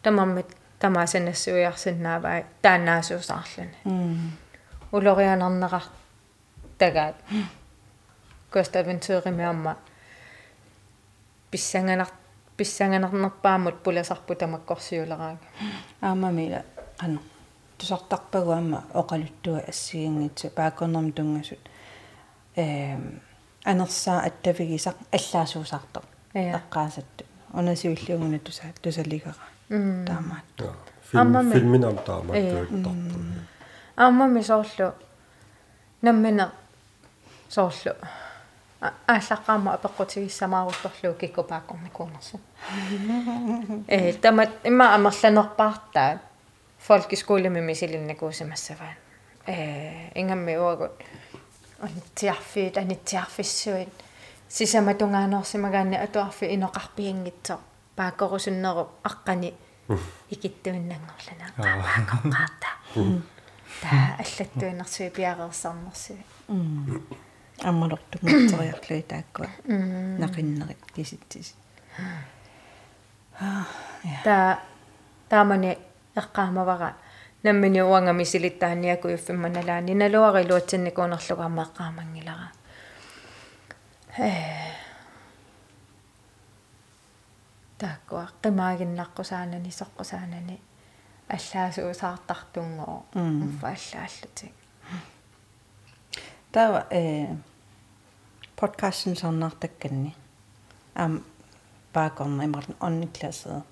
[0.02, 0.46] тамармит
[0.81, 3.76] тамаасанассуиарсиннааваа тааннаасуусаарлуни
[4.92, 5.85] улорианарнеқар
[6.78, 7.16] тагаат
[8.50, 9.76] коставентуеримиарма
[11.50, 12.09] писсанганар
[12.57, 15.38] писсанганарнерпаамут пуласарпу тамаккорсиулераага
[16.00, 16.62] аамамила
[16.98, 17.20] ано
[17.78, 21.61] тусартарпагуамма оқалуттуа ассигингитсу паакорнерм тунгасут
[22.57, 23.20] эм
[23.64, 26.02] анерсаа аттавигисақ аллаасуусаарто
[26.35, 26.61] Ja.
[26.61, 29.36] эққаасатту унасиуллиугуна туса тусалигара
[29.69, 30.45] таамаат
[31.13, 31.53] Аммами.
[31.53, 32.65] филминам таама Иә.
[32.67, 32.91] туиттарту
[33.95, 34.93] аамами соорлу
[36.01, 36.51] наммина
[37.49, 37.93] соорлу
[39.08, 42.39] ааллаққаама апеққутигиссамаарутторлуу киккупааққорникуунерсу
[43.88, 46.19] э тамат имма амерланерпаартаа
[46.88, 48.97] folkeskole мисилиннакуусимассаваан
[49.47, 50.91] э ингамми уагут
[51.82, 53.89] анитсиарфиит анитсиарфиссуит
[54.48, 57.58] Сисаматунгаанерсимагаанни атуарфи инеқарпиангитсо
[57.96, 59.54] пааккорусуннеру аққани
[60.34, 62.68] икиттуиннангорлана qaaqaqqaata
[63.82, 66.20] таа аллаттуинерсуи пиареерсарнерсуи
[67.68, 69.48] аммалортунгитсериарлуи тааккуа
[70.22, 71.54] нақиннерит киситсис
[74.24, 74.58] таа
[75.28, 75.78] таамани
[76.16, 76.94] эққаамавара
[77.42, 82.58] наммини уангами силиттааниаку юффимманалаани налуари луатсинникуунерлуга аммеққаамангилара э
[87.78, 90.57] тааккуа қимаагиннаққусаанани соққусаанани
[91.35, 94.54] аллаасуусаартартунгоо уффа аллааллутик
[96.52, 97.26] тава э
[98.57, 100.16] подкастен сорнартакканни
[100.94, 101.24] ам
[101.94, 103.62] баакорна имарлен онниклассе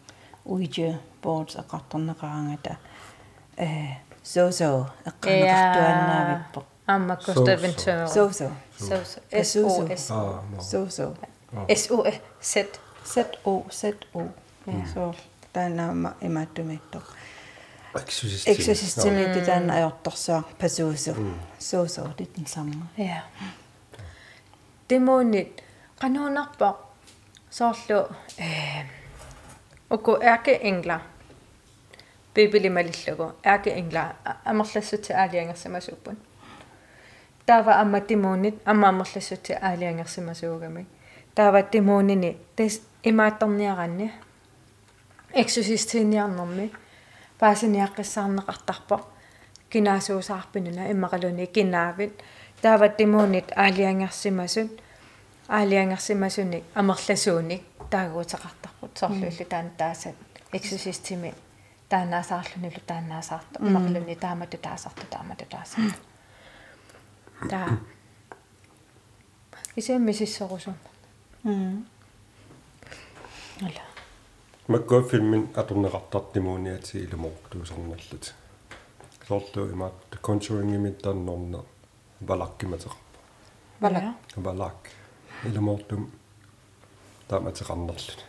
[0.45, 2.77] уиже боардс ақартарнеқарангата
[3.57, 3.67] э
[4.23, 9.87] сосо эққанеқартуаннаавиппо амма коставентуер сосо сосо Сосо.
[9.89, 11.17] СОС аа сосо
[11.77, 14.29] СО сет Z O Z O
[14.95, 15.15] så
[15.53, 17.03] танаама имааттумиттор
[17.95, 21.15] эксусист эксосистемити таана аёрторсуар пасуусу
[21.59, 22.89] соосо дитэн самма.
[22.97, 23.25] Ja.
[24.89, 25.63] Демонит
[25.99, 26.79] канонарпа
[27.51, 28.85] соорлу э
[29.89, 31.03] око эрке энгла.
[32.35, 36.17] Бибили малиллугу эрке энгла амерлассути аалиангерсамасууппун
[37.47, 40.87] таава амма тимуунит амма амерлассути аалиангерсамасуугами
[41.35, 42.81] таава тимуунини тас
[43.11, 44.13] имаатторниаранни
[45.43, 46.67] эксусистиниарнэрми
[47.41, 48.97] паасиниаққиссаарнеқартарпо
[49.71, 52.15] кинаасуусаарпинуна иммақалуни кинаавит
[52.63, 54.71] таава тимуунит аалиангерсимасут
[55.49, 60.17] аалиангерсимасуник амерласууник таагуутеқартарпут соорлууллу таан таасат
[60.53, 61.35] эксусистими
[61.91, 66.16] таанаасаарлунулу таанаасаарто иммақалуни таамату таасарто таамату таасарто
[67.51, 67.79] таа
[69.77, 70.75] исэмми сиссорусум
[71.45, 71.87] м
[73.63, 73.85] ала.
[74.69, 78.35] Маккоффиммин атуннеқартартимууниати илуморуктуусарналлут
[79.29, 81.61] соорлу имаат кончуингимит тааннорна
[82.21, 83.19] балаккиматеқарпа
[83.81, 84.91] вала балак.
[85.45, 86.11] Илумоортум
[87.29, 88.25] тааматеқарнерлут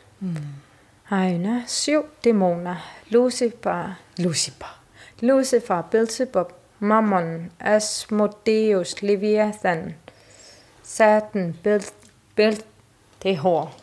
[1.09, 2.77] Aina, syv dæmoner.
[3.11, 4.73] Lucifer, Lucifer,
[5.21, 9.95] Lucifer, Beelzebub, Mammon, Asmodeus, Leviathan,
[10.83, 11.83] Satan, Bel,
[12.35, 12.63] Bel,
[13.23, 13.75] det er hår.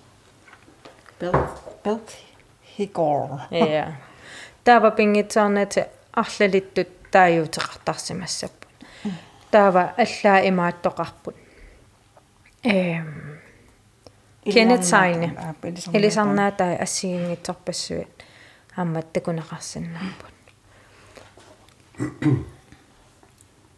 [1.19, 1.37] belt
[1.83, 2.25] belt
[2.61, 3.85] higor Ja.
[4.67, 5.85] Der var bingeterne til
[6.17, 8.71] alle lidt dødt, der er jo til rettarsimassapun.
[9.53, 10.45] Der var alle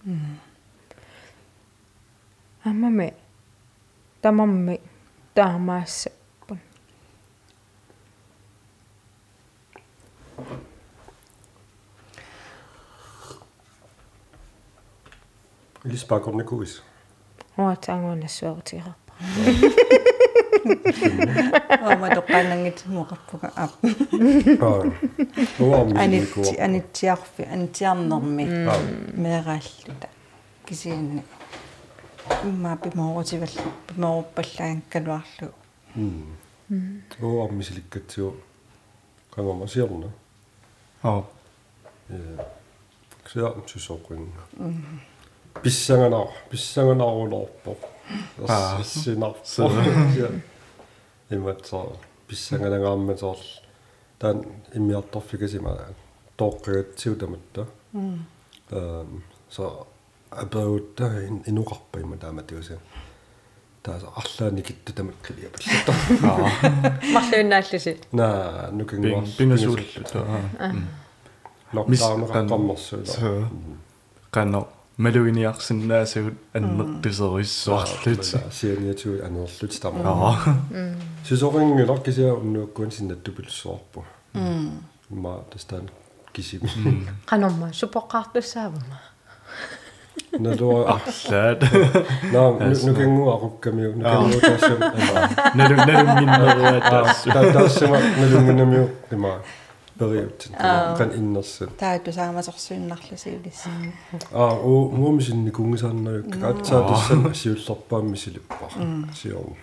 [0.06, 0.38] Mm.
[2.64, 3.14] Amame
[4.22, 4.80] tamamme
[5.34, 6.60] tamasseppun.
[15.84, 16.82] Lisbakon ne kuis.
[17.58, 18.92] Oat angonne suotira.
[19.20, 19.96] Toppessuet.
[20.66, 20.90] Ammatte kun naqarsinnaapun.
[20.90, 20.90] Ammame tamamme taamaassapun.
[20.90, 21.86] илиспаакорникуис Huataanguannassuarutiqarpa.
[21.92, 23.72] Oma toqqaanangit muqarpuga ap.
[24.60, 24.82] аа
[25.60, 28.44] уарми Anit anittiarfi anittiarnermi
[29.16, 30.08] meeraalluta.
[30.66, 31.24] Kisiinni.
[32.44, 33.56] Imma pimorutivall
[33.86, 35.48] pimoruppallaankaluarlu.
[37.22, 38.36] уарми силиккатсиу
[39.30, 40.10] кангомасиорна
[41.02, 41.24] аа
[42.08, 42.38] э
[43.24, 44.32] ксиа сусоқин
[45.62, 47.76] писсанганаа писсанганаарулоорпо
[48.48, 48.82] Аа.
[48.84, 49.40] синарпо
[51.30, 51.86] иматсаа
[52.28, 53.38] писсанганагаарматоор
[54.18, 54.44] таан
[54.74, 55.78] иммиарторфигасима
[56.38, 58.26] тоққагатсиу таматта эм
[59.50, 59.86] så
[60.30, 61.00] about
[61.46, 62.78] инуқарпа има тааматиуса
[63.82, 65.92] тааса арлаани китта тамаккалиа паллата
[66.26, 66.50] аа.
[67.14, 67.96] Marluunaallusi.
[68.12, 70.40] наа бин нукингуар бинасууллут аа.
[71.72, 74.68] Локдаунеқаққаммерсуила
[74.98, 80.56] så канно малуиниарсиннаасагут аннертисериссуарлут сианиату анерлут тама аа.
[81.28, 84.04] Сисорингилар кисиа уннуаккуан синнаттупилсуарпу
[85.10, 85.90] ма тастан
[86.32, 86.70] кисими
[87.26, 88.96] Qanorma supoqqaartussaavuma.
[90.38, 91.62] налуа арлаат
[92.32, 92.50] наа
[92.86, 94.78] нукингуаруккамиу нукингуутаассам
[95.54, 99.42] налу налунгиннериатаас таа таассама налунгинамиу има
[99.98, 100.48] периут
[100.98, 103.70] кан иннерсат Таату саамасорсуиннарласиулисса.
[104.32, 108.72] аа уу муумисинни кунгисаарнаюк атсаа тассан сиуллерпаамми силиппар
[109.14, 109.56] сиорн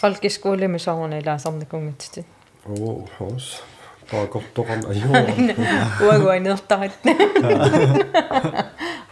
[0.00, 2.24] Folkeskole med soverne i laasarnikungitsit.
[2.66, 3.62] оо хос
[4.10, 5.12] паакортоқарн ажоо
[6.06, 6.92] Uagu anertarit.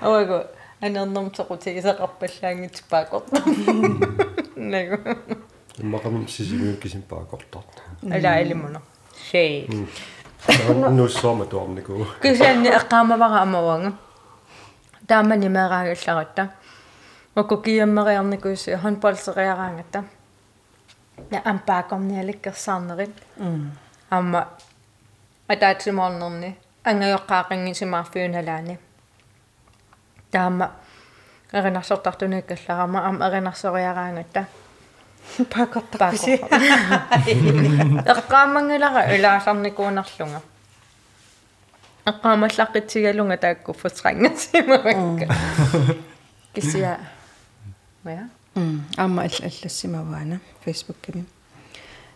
[0.02, 0.38] Uagu
[0.80, 3.26] anernermsequtigisaqarpallaangit paakort.
[4.56, 4.96] Nagu.
[5.78, 8.80] иммақам сисимиук кисим паакортарт Ala
[10.47, 10.87] ilimuna.
[10.87, 10.95] Shade.
[10.95, 13.93] нуссоорма туарнику Кисианни эққаамавара амаванга.
[15.07, 16.49] таамани меэраагилларатта
[17.35, 20.03] оку киаммериарникуисси хонболсериараангата
[21.31, 23.15] на ампаакорниаликкерсаарнерит
[24.09, 24.47] амма
[25.47, 28.79] атаатсимоорнерни ангайоққаақингисимаарфиуналаани
[30.31, 30.71] таама
[31.51, 34.45] эринарсортартунуккалларама ам эринарсориараангата
[35.50, 36.34] пакортарписи
[38.12, 40.40] эққаамангилара илаасарникуунарлунга
[42.06, 45.26] эққаамаллаққитсигалунга тааккуффутсрангасимавакка
[46.54, 46.98] кисиа
[48.04, 48.28] я
[48.96, 51.24] амма аллассимаваана фейсбукками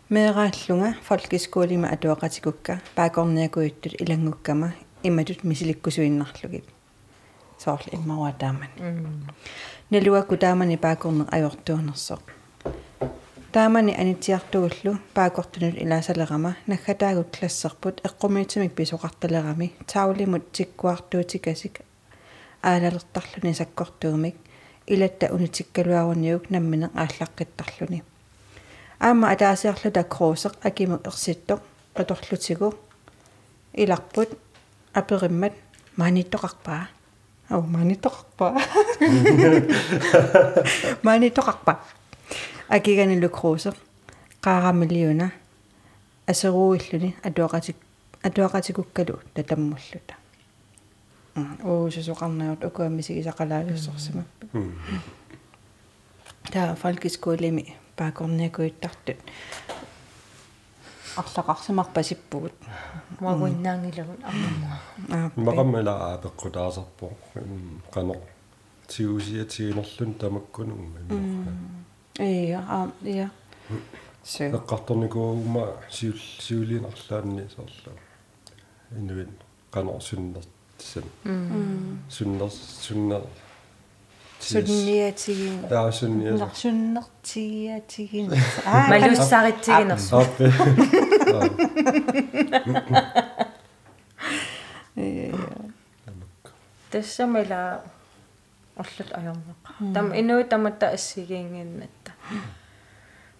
[0.08, 6.64] меэрааллунга фолкискуулима атуақатикукка паакорниакуиттут илангуккама иматут мисиликкусуиннарлугит
[7.58, 8.70] соорл иммауа таамани
[9.90, 12.22] налуакку таамани паакорнер ajortuunersoq
[13.52, 21.80] таамани анитиартугуллу паакортунут илаасалерама наггатаагут классерпут эққумиитимик писоқарталерами таулимут тиккуартуутикасик
[22.62, 24.36] аалалертарлуни саккортуумик
[24.86, 28.02] илатта унитиккалуарунниук намминеқ ааллаққиттарлуни.
[28.98, 31.60] Аама атаасиарлута кроосеқ акиму ерситтоқ
[31.96, 32.74] qatorlutigu
[33.74, 34.30] ilaqput
[34.94, 35.52] aperimmat
[35.98, 36.84] maanittoqarpaa
[37.50, 38.54] au maanittoqarpaa
[41.02, 41.72] maanittoqarpa
[42.76, 43.76] akiganillu kruuseq
[44.44, 45.26] qaaramiliuna
[46.30, 47.76] aseruuilluni atuaqatik
[48.26, 50.14] atuaqatikukkalu tatamulluta
[51.64, 54.22] oo susoqarnaart ukuamisigisaqalaalussorsima
[56.52, 57.64] таа фолкискуулими
[57.96, 59.20] паакорниакуиттартут
[61.20, 62.56] арлақарсимарпасиппугут
[63.20, 64.76] магуиннаангилагун арнамуа
[65.16, 67.06] аа мақаммала аапеққутаасарпо
[67.94, 68.14] қано
[68.90, 70.12] тиусиатигинерлун
[72.18, 73.30] тамаккунумма иммарна ия аа ия
[74.24, 77.92] сэ эққарторникуугума сиул сиулиинерлаанни соорлу
[78.96, 79.28] инуин
[79.70, 80.42] канорсуннер
[80.78, 81.04] тисан
[82.08, 83.22] суннер суннер
[84.40, 88.32] сунниатигин таа сунниа нарсуннертигиатигин
[88.88, 90.52] малуссаритсигинерсу аппе
[96.90, 97.82] тассамила
[98.76, 102.01] орлут ajorneqa там инуи таматта ассигиингиннатта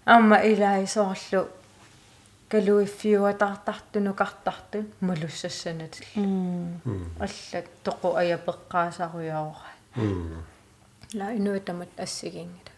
[0.04, 1.48] аама илаисоорлу
[2.52, 6.06] калуиффиуатартартуну картарту малуссассанатил
[7.24, 9.70] аллат тоқу аяпеққаасаруяора
[11.18, 12.72] ла инуи тамат ассигиингила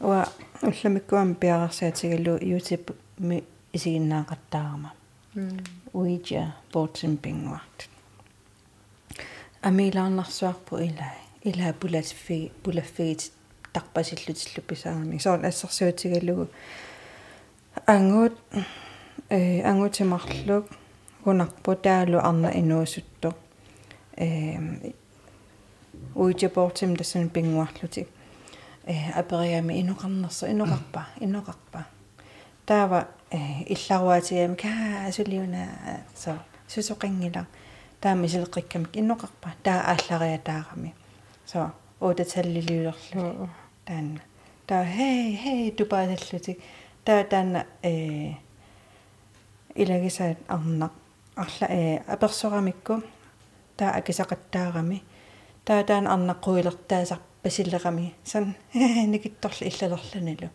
[0.00, 0.22] уа
[0.62, 4.90] улламиккуам пиарерсаатигалу youtube ми исигиннаақаттаарама
[5.92, 7.88] уиджа бортим пингуарт
[9.62, 11.14] амилаарнарсуарпу илаа
[11.48, 13.32] илаа пулаффи пулаффигит
[13.76, 16.48] тарпасиллутиллу писаарни соон ассерсуутигалугу
[17.94, 18.34] ангуут
[19.28, 20.64] э ангуутимарлук
[21.24, 23.34] гунарпу таалу арна инуусутто
[24.16, 24.58] э
[26.14, 28.08] уиджа бортим тассун пингуарлутик
[28.86, 31.80] э апериами инуқарнерса инуқарпа инуқарпа
[32.64, 33.38] таава э
[33.72, 35.68] илларуатигам каа сулиуна
[36.14, 37.46] со сусоқингила.
[38.00, 40.94] Таами силеққиккамик инноқарпа таа ааллариатаарами.
[41.46, 42.24] Со ота
[43.86, 44.20] таллилиулерлу таанна
[44.66, 46.58] таа хей хей тупааллутик
[47.04, 48.34] таа таанна э
[49.74, 50.92] илагисаат арнақ
[51.36, 53.02] арла э аперсорамикку
[53.76, 55.02] таа акисақаттаарами
[55.64, 60.50] таа таан арнаққуилертаасар пасиллерами сан никитторли иллалерланалу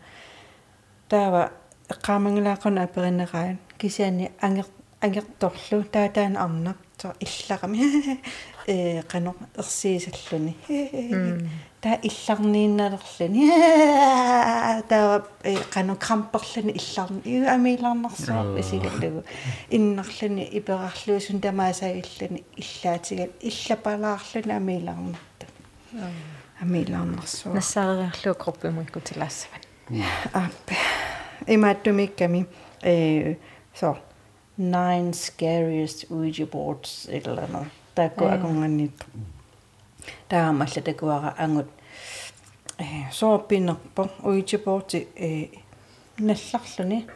[1.08, 1.52] таава
[1.88, 4.66] эққаамангилаақуна аперинераан кисиани ангер
[5.02, 5.84] ангерторлу.
[5.92, 8.19] Таатаан арнақ то илларами
[8.67, 10.55] э канор ерсиисаллуни
[11.81, 13.45] таа илларниинналерлани
[14.89, 19.23] таа э канор крамперлани илларни ию амилаарнарсаа исигаллугу
[19.69, 25.45] иннарлани иперарлуусун тамаасаиллани иллаатигал иллапалаарлуни амилаарнарта
[26.61, 29.61] амилаарнарсуа нассаариарлуу группимиккутилаассаван
[30.33, 30.75] аппе
[31.45, 32.47] имааттумикками
[32.81, 33.35] э
[33.79, 33.97] so
[34.58, 38.92] nine scariest ouija boards иллана таакку акунганнит
[40.28, 41.68] таамалла такуара ангут
[42.78, 45.48] э сооппинерпо ouija board э
[46.18, 47.06] налларлуни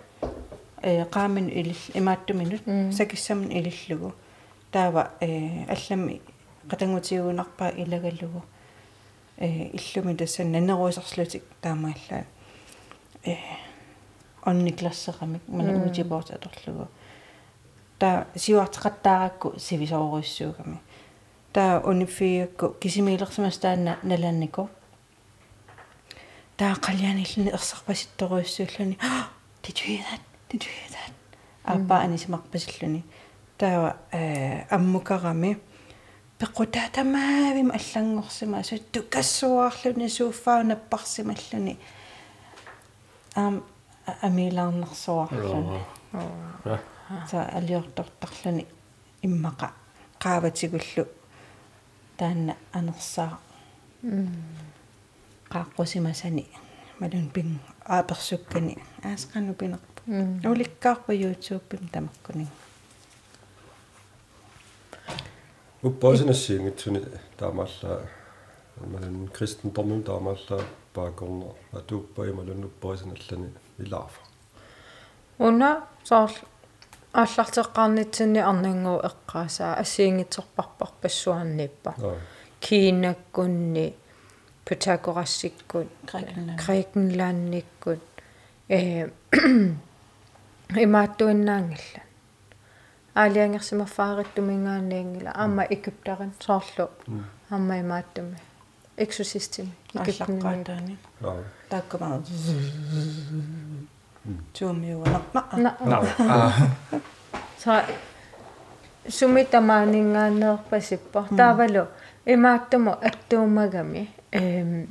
[0.82, 2.62] э qaamин илил имааттуминут
[2.94, 4.14] сакиссамин илиллугу
[4.70, 6.20] таава э аллами
[6.70, 8.42] qatangutiugunarpaa ilagallugu
[9.36, 12.24] э иллуми тассан нанеруисарлутик таамааллаа
[13.24, 13.36] э
[14.42, 16.88] онниклассерамик мана уутипорт аторлугу
[17.98, 20.78] та сиуартеқаттааракку сивисооруиссуугами
[21.52, 24.68] та униффиакку кисимиилерсимас таанна налааннико
[26.56, 28.98] та қаляаниллни ерсарпаситторуиссууллуни
[29.62, 30.20] did you hear that?
[30.50, 31.12] Did you hear that?
[31.64, 33.04] Аппа анисимарпасиллуни
[33.58, 35.58] таава э аммукарами.
[36.38, 38.62] Пеқутаатамаавим аллангорсима.
[38.62, 41.78] Сутту кассуаарлуни сууффаа наппарсималлуни
[43.34, 43.64] ам
[44.20, 45.80] амилаарнерсуарлуни
[47.30, 48.66] са алиортортарлуни
[49.22, 49.68] иммаqa
[50.22, 51.04] qaavатигуллу
[52.18, 53.38] таанна анерсаа
[55.52, 56.44] qaaqqusimасани
[57.00, 60.00] малун пин ааперсуккани аасqannu пинерпу
[60.52, 62.46] уликкаарпа youtube-пим тамаккуни.
[65.82, 67.00] Уппаасинассиингитсуни
[67.38, 67.98] таамааллаа
[68.92, 70.62] малун кристенторнун таамааллаа
[70.94, 73.50] паакорнер атууппай малун уппаасиналлани.
[73.78, 74.20] Илаарфа
[75.38, 76.30] уна соор
[77.20, 81.90] ааллартеққарнитсинни арнингуу эққаасаа ассиингитсорпарпар пассуарниппа
[82.60, 83.86] кинаккунни
[84.66, 85.88] Pythagorasikкут
[86.62, 88.02] Grækenlandниккут
[88.68, 89.08] э
[90.84, 92.02] имааттуиннаангилла
[93.14, 96.86] аалиангерсимафаариттумингааниангила аама Egyptarin соорлу
[97.50, 98.36] аама имааттуми
[99.04, 99.66] exorcistim.
[99.94, 100.98] Egyptarin
[101.70, 102.22] таккама
[104.52, 105.20] туумиуна
[107.58, 107.84] са
[109.08, 111.86] сумитамаанингаанерпасиппа таавалу
[112.26, 114.86] имааттуму аттуумагами эм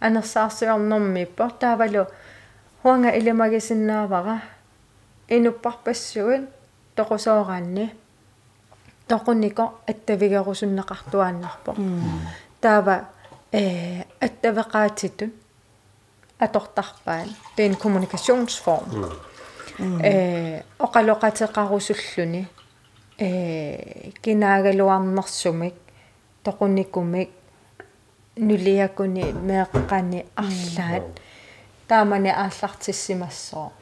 [0.00, 2.06] анерсаарсуарнэрмиппа таавалу
[2.82, 4.36] хуанга илимагисиннаавара
[5.28, 6.48] инуппарпассуин
[6.96, 7.86] тоқусооraanни
[9.08, 11.72] тоқунико аттавигерусуннеқартуааннарпо
[12.60, 12.96] таава
[13.52, 15.32] э аттавеқаатитут
[16.40, 18.90] атортарпаан det er en kommunikationsform.
[20.04, 22.46] Э оқалоқатеқарусуллуни
[23.18, 25.74] э кинаагалуарнэрсумик
[26.44, 27.30] тоқуникумик
[28.36, 31.20] нулиакуни меэққани арлаат
[31.88, 33.72] таамани ааллартиссимассоо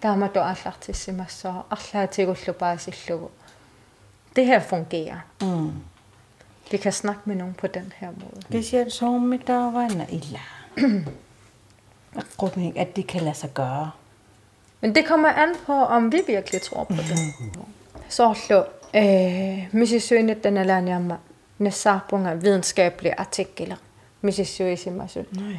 [0.00, 3.30] таамату ааллартиссимассоо арлаатигуллу паасиллугу
[4.36, 5.20] det her fungerer.
[5.42, 5.72] Mm.
[6.70, 8.42] vi kan snakke med nogen på den her måde.
[8.42, 10.40] Specielt sommerdagen illa.
[12.16, 13.90] oprydning, at det kan lade sig gøre.
[14.80, 17.34] Men det kommer an på, om vi virkelig tror på det.
[18.08, 18.64] Sohlu,
[19.72, 21.00] mysisyynnyttäneläin ja
[21.58, 23.76] ne saapungan videnskabelige artikler,
[24.22, 25.26] mysisyyisimmäisyys.
[25.32, 25.58] No ja.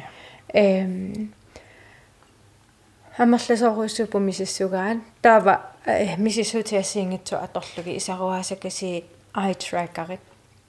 [3.18, 5.60] аммерласооруйссуупу мисиссугаан таава
[6.18, 10.20] мисиссуутиассингитсу аторлуги исаруаасакаси ай трекарит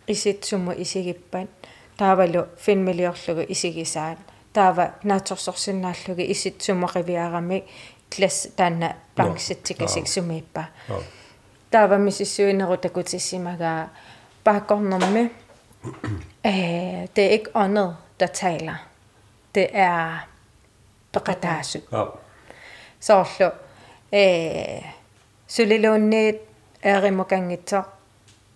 [0.08, 1.50] иситсумму исигиппат
[1.98, 4.18] таавалу финмилиорлугу исигисаат
[4.54, 7.64] таава наатсорсорсинааллуги исит сумақивиарами
[8.16, 10.68] класс таана банкситтикасик сумииппа
[11.72, 13.90] таава миссисуинеру такутиссимага
[14.44, 15.32] паакорнэрми
[16.44, 18.78] э det er ikke åndet der taler
[19.56, 20.28] det er
[21.14, 21.84] peqataasut
[23.00, 23.52] soorlu
[24.12, 24.82] э
[25.48, 26.42] сулилуунниит
[26.84, 27.84] ээримукангитсоо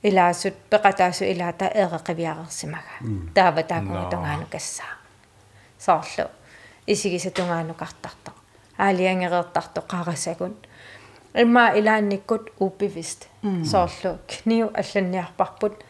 [0.04, 2.94] илаасут пеqataasu илаата ээреқивиарерсимага
[3.34, 4.97] таава таакунгитонгаану кассаа
[7.74, 8.32] kartarto.
[8.78, 10.56] Aliangerertarto qarasakun.
[11.36, 13.28] Imma ilaannikkut ubevidst.
[13.64, 14.18] Så slå.
[14.28, 15.84] Kniv allanniarparput.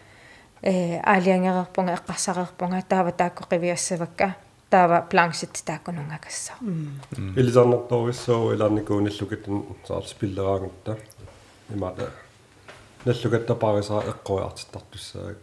[0.64, 4.36] э аалиангерерпунга эққарсарерпунга таава тааккоқивиассавакка
[4.70, 6.54] таава планшит тааккунунгакасса
[7.36, 10.98] Илисарнэрториссоо илаарникууниллукаттан саар спиллераангутта
[11.70, 12.12] имата
[13.06, 15.38] наллукатта парисаа эққуиартиттартуссаак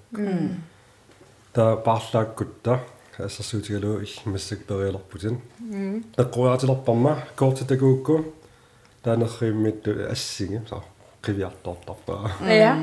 [1.52, 2.80] та парлааккутта
[3.18, 5.40] ассерсуутигалуу иллмассак периалерпутин
[6.16, 8.34] эққуиартилерпарма коортитакуукку
[9.02, 10.82] таанерриммитту ассиги саа
[11.22, 12.76] қивиартоортарпаа ja?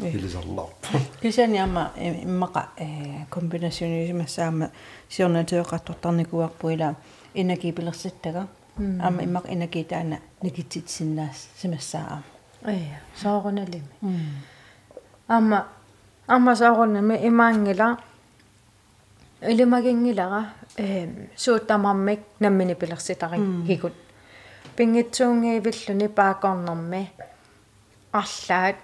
[0.00, 0.86] Илисарнарп
[1.20, 2.68] Kisen jamma immaqa
[3.30, 4.66] kombinationismasaama
[5.08, 6.94] siornateuqartortarnikuarpuila
[7.34, 8.46] inakipilersittaga
[9.02, 12.22] amma immaq inaki taana nikititsinnaas simassaa
[12.66, 14.16] ja soorunalimi
[15.28, 15.64] amma
[16.28, 17.14] amma soorunami
[19.41, 23.93] imaangila ilimagingilара эм суутамармик наммини пилерситари хикут
[24.75, 27.01] пингитсуунgiivilluni paaqornermi
[28.13, 28.75] арлаат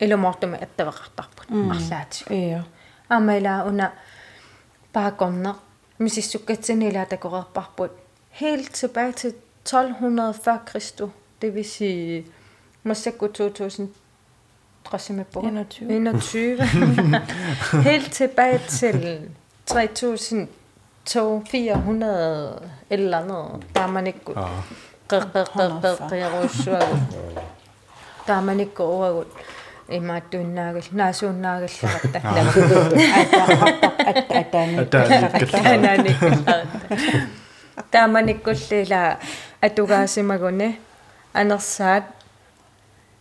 [0.00, 2.64] илумортуми аттавеқартарпут арлаати Iya.
[3.08, 3.92] амала уна
[4.92, 5.54] paaqorner
[5.98, 7.90] misissukkatsini такорерпарпут
[8.40, 9.34] helt tilbage til
[9.64, 11.10] 1200 før Kristus
[11.42, 12.24] det vil sige
[12.84, 13.88] Masako 2000
[15.32, 15.90] på 21.
[15.90, 16.58] 21.
[17.82, 19.28] Helt tilbage til
[19.67, 20.47] 3200
[21.51, 23.65] 400 eller andet.
[23.75, 24.35] Der er man ikke gået.
[24.35, 24.41] Ja.
[28.27, 29.23] Der er man ikke gået over.
[29.89, 31.69] I mig dynnagel, nasunnagel,
[34.29, 34.77] Atani.
[37.93, 38.57] Der er man ikke gået
[39.61, 40.75] at du kan se mig gående.
[41.33, 42.03] Andersat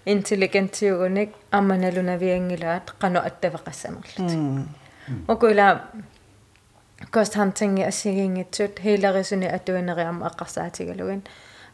[0.07, 4.33] intelligentiugunik ammanalunavиангилаат qanu attavaqassamерлут
[5.29, 5.79] ukula
[7.11, 11.25] kost hunting assigiingitsut hiilarisuni atuineriam eqqarsaatigaluin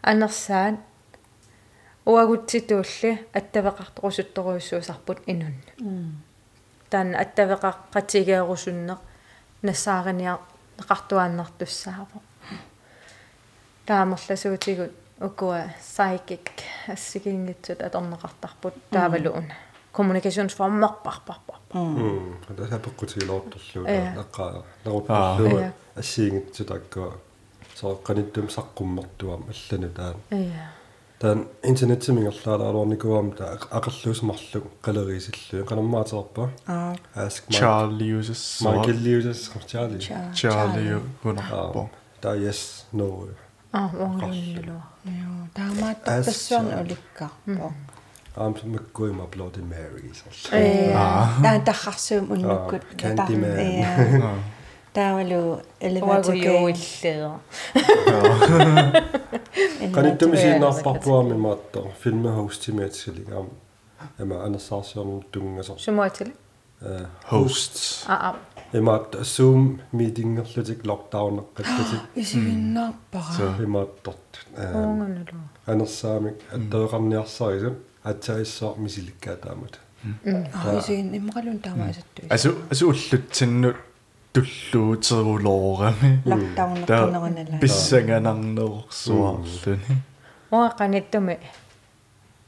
[0.03, 0.75] анерсаат
[2.07, 5.57] уагутситуулли аттавеқартоқусутторуйссуусарпут инун
[6.91, 9.01] таан аттавеқаққатигеерусуннеқ
[9.63, 10.39] нассаариниар
[10.79, 12.19] неқартуааннартуссааво
[13.87, 16.47] таамерласуутигут укуа psychic
[16.89, 19.47] ассигингитсут аторнеқартарпут таавалуун
[19.93, 21.81] kommunikationsformerparparpar Ja.
[24.21, 24.63] наққаа Ja.
[24.85, 27.13] нерутерлуу ассиингитсутаккуа
[27.81, 30.67] сооққаниттум саққуммертуам аллану таан ja
[31.19, 36.95] таан интернетсимингерлаалаалуарникуам таа ақерлуусмарлу қалерисиллуу канаммаатерпа Ah.
[37.17, 39.99] ask Charlie uses Michael Lewis Charlie.
[40.35, 40.95] Charlie.
[40.95, 41.89] Ah, Gunnar.
[42.21, 43.29] таа yes no.
[43.73, 44.63] Ah uangullu
[45.05, 47.73] Joo, taamaattarpassuan ulikkaarpo.
[48.37, 50.93] Аам маккуима Bloody Mary сорла Ee,
[51.43, 52.83] taan tarrarsuum unnukkut.
[52.83, 53.59] Ah, Candyman.
[53.61, 53.91] Iya.
[54.95, 56.65] Taavalu elevator game.
[56.65, 57.31] uagujuilleder
[59.95, 63.49] каниттуми сииннаарпарпуами маатто фильме хостимаатсилигаам
[64.19, 66.33] ама анерсаарсиорнун тунгасор sumuatili
[66.83, 68.05] э Hosts.
[68.09, 68.37] ah ah
[68.79, 69.63] имаат Zoom
[69.99, 73.63] meeting-ерлутик lockdown эққаттатик Isiginnaarpara.
[73.65, 77.73] имаатторт э uangullu анерсаамик аттеэқарниарсарису
[78.05, 79.79] атсаиссоо мисиликкаа таамат
[80.55, 82.23] Ah, isigin imqalun taamaasattu.
[82.31, 83.73] Altså, altså ullutsinnu
[84.33, 86.19] tulluuterulorami.
[86.27, 87.59] Lockdown Der qinerinala.
[87.61, 89.97] bissanganarnersuarluni.
[90.53, 91.37] uaqanittumi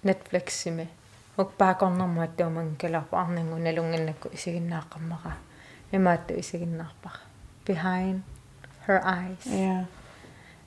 [0.05, 0.87] netfliximi
[1.39, 5.33] укпаакорнэрму аттууман каларпа арнангу налунгиннакку исигиннааққаммара
[5.93, 7.21] имаатту исигиннаарпара
[7.67, 8.19] behind
[8.89, 9.45] her eyes.
[9.47, 9.85] Ja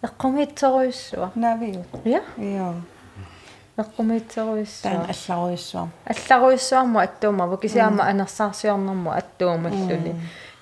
[0.08, 1.84] эққумитсеруйссуа навиу.
[2.06, 2.74] Я ja
[3.78, 10.16] эққумитсеруйссуа тан алларуйссуа алларуйссуарму аттуумаву кисиама анерсаарсиорнэрму аттуумаллуни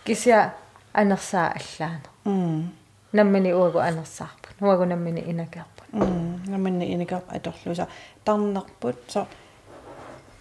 [0.04, 0.54] кисиа
[0.94, 2.72] анерсаа аллаана м
[3.14, 7.88] наммини уагу анерсаарпут уагу наммини инакерпут м наминни иника аторлуса
[8.26, 9.28] тарнерпут со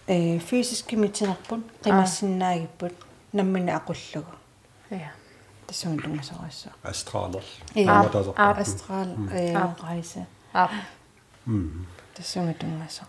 [0.07, 2.93] э физиски митинерпут қимассиннаагиппут
[3.33, 4.25] наммини aqullugu.
[4.89, 5.11] Я
[5.67, 7.43] тассуун тунгасориссуа астралер
[7.75, 8.05] Аа,
[8.37, 9.75] аа, астрал э Аа.
[9.81, 10.27] райсе
[12.15, 13.03] а тассуун тунгасо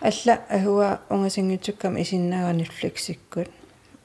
[0.00, 3.50] алла агуа унгасингитсуккам исиннаагануллексиккут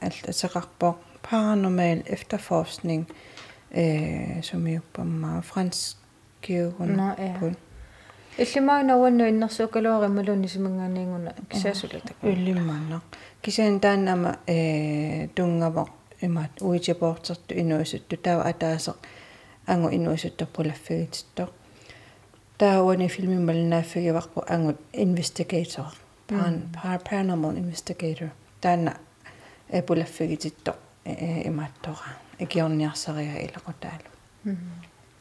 [0.01, 3.05] алла сеқарпоо paranormal efterforskning
[3.71, 5.97] э сумиуппаммаа франс
[6.41, 7.55] киугуна No, ja.
[8.37, 13.01] иллимаагнауанну иннэрсуукалуариммалуни симанганиингуна кисаасулата уллиммаанна
[13.41, 15.87] кисаан таанама э тунгава
[16.21, 18.95] имаат уитипортерту инуисутту таа атаасеқ
[19.67, 21.49] ангу инуисутторпулаффигитсто
[22.57, 25.85] таауани филмиммалнааффигиварпу ангут investigator.
[26.27, 28.29] Pan paranormal investigator.
[28.61, 28.97] Таана
[29.69, 30.75] э пулаффигититто
[31.05, 34.09] э имааттора икиорниарсариа илакутаалу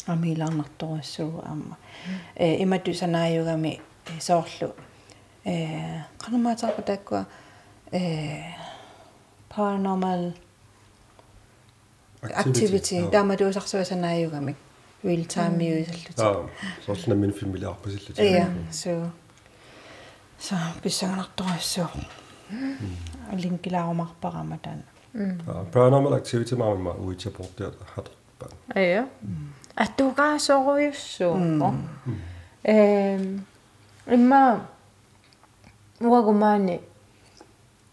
[0.06, 1.76] амилаарнарторуссуу аама
[2.36, 4.74] э имату санааюгами э, соорлу
[5.44, 7.26] э канамаатарпа таккуа
[7.90, 8.42] э
[9.50, 10.32] paranormal
[12.22, 13.10] activity.
[13.10, 14.56] таамадуусарсуа санааюгами
[15.04, 16.48] real time миусаллут аа
[16.86, 18.92] соорлна мин фимилиарпасиллут ja so
[20.38, 21.88] så писсаганарторуссуу
[23.32, 24.82] линкилаарумарпарама таана
[25.46, 29.08] аа paranormal activity маама уитипортиат хатерпаа ая
[29.76, 31.68] аттуугаасоруйуссууппо
[32.64, 33.44] эм
[34.06, 34.42] имма
[36.00, 36.80] уагумаани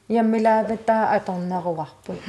[0.09, 2.19] яммилааватаа аторнеруарпут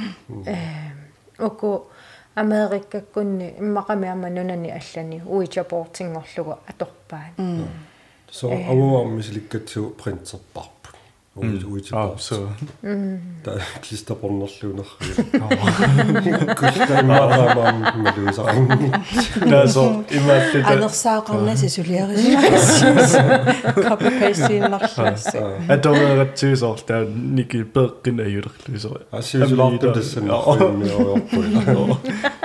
[0.45, 0.97] эм
[1.39, 1.87] уку
[2.35, 7.67] америккаккунни иммақами ама нунани аллани уичапортингорлугу аторпаани
[8.31, 9.95] со авуа мисиликкатсу
[11.33, 12.49] принтерпарп аа уитипорт så
[13.43, 15.11] та клистерпорнерлуунерри
[16.55, 18.67] кустаймарамам малуисарам
[19.49, 23.11] der er så imellem анерсаақарнаси сулиарисиас
[23.85, 25.37] copy paste иннарлаасси
[25.69, 27.05] at der er ret til så der er
[27.37, 30.27] ikke bedre af jøder så асиусулаарту тассани
[30.79, 31.61] миоорпула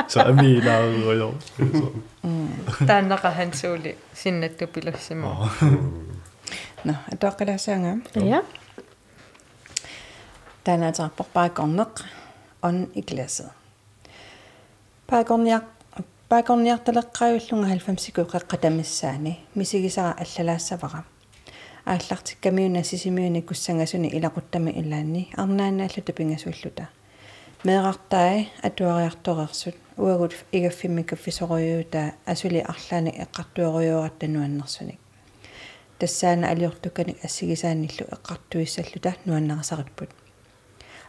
[0.09, 0.81] så er min der
[1.21, 1.29] jo
[2.89, 5.49] тааннаqa хансуули синнатту пилуссимо
[6.85, 8.43] на атоққалаасаанга я
[10.69, 11.93] таанатарпор паакорнеқ
[12.63, 13.53] он i glasset
[15.07, 15.63] паакорниар
[16.29, 21.05] паакорниарталеққаюллунга 90-сику қеққатамиссаани мисигисара аллалаассавара
[21.87, 26.89] ааллартиккамиуна сисимиуни куссангасуни илақуттами илаанни арнаанааллу тапингасууллута
[27.65, 35.01] меэқартаи атуариарторерсут уагут игаффиммикаффисоруйуута асули арлаани эққартуоруйуаратануаннерсуник
[35.99, 40.11] тассаана алиортукканик ассигисааниллу эққартуиссаллута нуаннерасариппут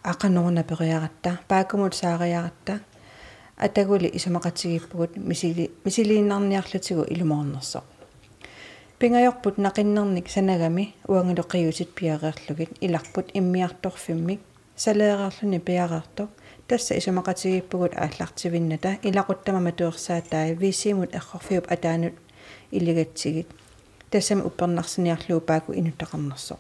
[0.04, 2.80] ақанорна периаратта паакумут саариаратта
[3.58, 7.84] атагули исумақатигиппугут мисили мисилииннарниарлутигу илуморнерсо
[9.00, 14.42] пингайорпут нақиннерник санагами уангилоқиутит пиареерлугит иларпут иммиарторфиммик
[14.76, 16.30] салеераарлуни пиареерто
[16.68, 22.14] тасса исумақатигиппугут ааллартивинната илақуттама матуерсаатаа висимут эрхорфиуп атаанут
[22.72, 23.48] илигатсигит.
[24.10, 26.58] Тассами уппернарсиниарлуу пааку инутақарнерсо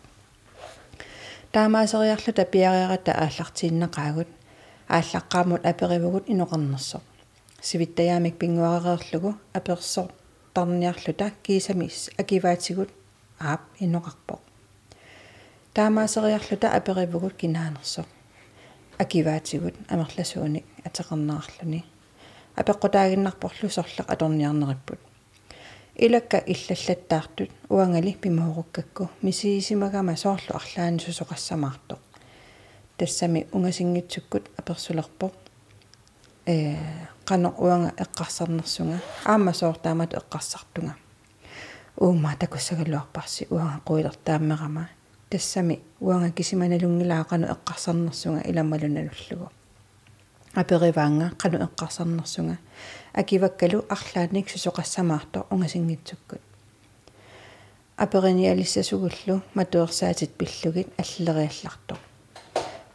[1.51, 4.29] таамаасериарлута пиареерата ааллартииннеқаагут
[4.87, 7.01] ааллаққаамут аперивгут иноқарнерсо
[7.61, 10.09] сивиттаяамик пингуареерлугу аперсор
[10.53, 12.89] тарниарлута кисамис акиваатигут
[13.39, 14.41] аап инноқарпоқ
[15.73, 18.05] таамаасериарлута аперивгут кинаанерсо
[18.99, 21.81] акиваатигут амерласууник атеқарнерарлуни
[22.61, 24.99] апеққутаагиннарпорлу сорлеқ аторниарнериппут
[26.05, 27.51] илакка иллаллаттаартут.
[27.69, 31.99] Уангали пимууруккакку мисиисимагама соорлу арлаани сусоқассамаартоқ
[32.99, 35.33] тассами унгасингитсуккут аперсулерпоқ
[36.45, 36.75] э
[37.25, 40.95] қано уанга эққарсарнерсунга аама соортаамат эққарсартунга.
[41.97, 44.89] Уумма такуссагалуарпарси уанга қуилертааммерама
[45.29, 49.49] тассами уанга кисиманалунгилаа қано эққарсарнерсунга иламмалуналуллугу
[50.59, 52.57] апериваанга қано эққарсарнерсунга
[53.13, 56.41] акиваккалу арлааник сусоқассамаарто унгасингитсуккут.
[57.95, 61.97] Апериниалиссасугуллу матуерсаатит пиллугит аллериалларто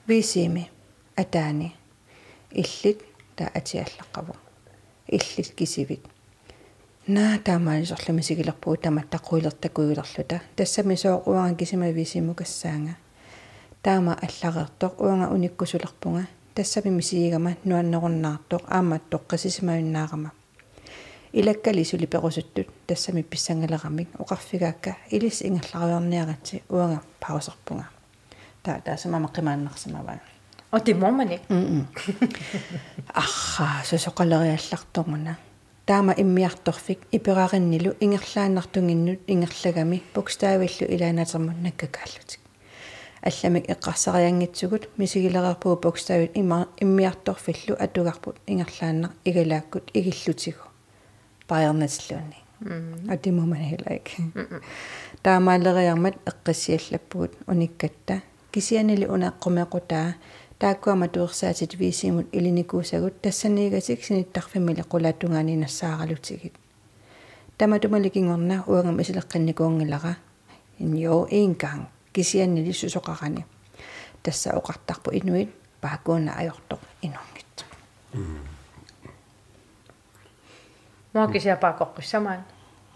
[0.07, 0.71] висими
[1.17, 1.75] атаани
[2.51, 3.03] иллит
[3.37, 4.37] та атиаллаққаву
[5.07, 6.05] иллит кисивит.
[7.07, 12.97] Наа таамаалисорлуми сигилерпуу таматтаққуилертакуилерлута тассами соо уанга кисима висиму кассаанга.
[13.83, 20.31] Таама аллагертоq уанга униккусулерпунга тассами мисигигама нуаннеруннаартоq аама тоққисисимаюннаарама
[21.33, 27.89] илаккали сули перусуттут тассами писсангалерамик оқарфигаакка илис ингерлариорниарати уанга паусерпунга
[28.63, 30.21] таа таасама қимааннарсимаваа
[30.71, 31.41] отимомани
[33.09, 35.37] арра сусоқалериаллартормуна
[35.87, 42.44] таама иммиарторфик ипераариннилу ингерлааннартунгиннут ингерлагами букставиллу илаанатермут наккакааллутик
[43.29, 50.65] алламик эққарсариангитсугут мисигилерерпуу букставит има иммиарторфиллу атугарпут ингерлааннар игалааккут игиллутигу
[51.49, 52.39] паернатиллуни
[53.09, 54.07] атимуман хилайк
[55.23, 58.23] таамаалериармат эққиссиаллаппугут униккатта.
[58.53, 60.15] Кисианили унааққумеқутаа
[60.59, 66.55] тааккуама туерсаатит висимут илиникуусагут тассаниигасик синиттарфимили qulatungaani нассааралутигит
[67.59, 70.17] таматумаликингорна уангам исилеққинникуунгилара
[70.79, 73.45] иньо инкаан кисианнили сусоқарани
[74.23, 75.51] тасса оқартарпу инуит
[75.81, 77.65] паакууна ajortoq инунгит.
[81.13, 82.41] Маа кисиа паакоққиссамаан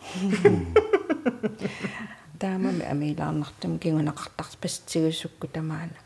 [2.39, 5.99] таамами амилаарнартум кингунеқартарс пассигуссукку тамаана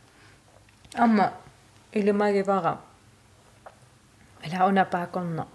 [0.95, 1.33] амма
[1.93, 2.81] илумагивара
[4.45, 5.47] алауна паакорно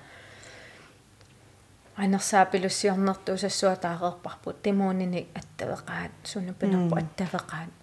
[1.98, 7.74] анерсаапилуссиорнерту усассуатаареерпарпут тимуунини аттавеқаат сунупинерпу аттавеқаат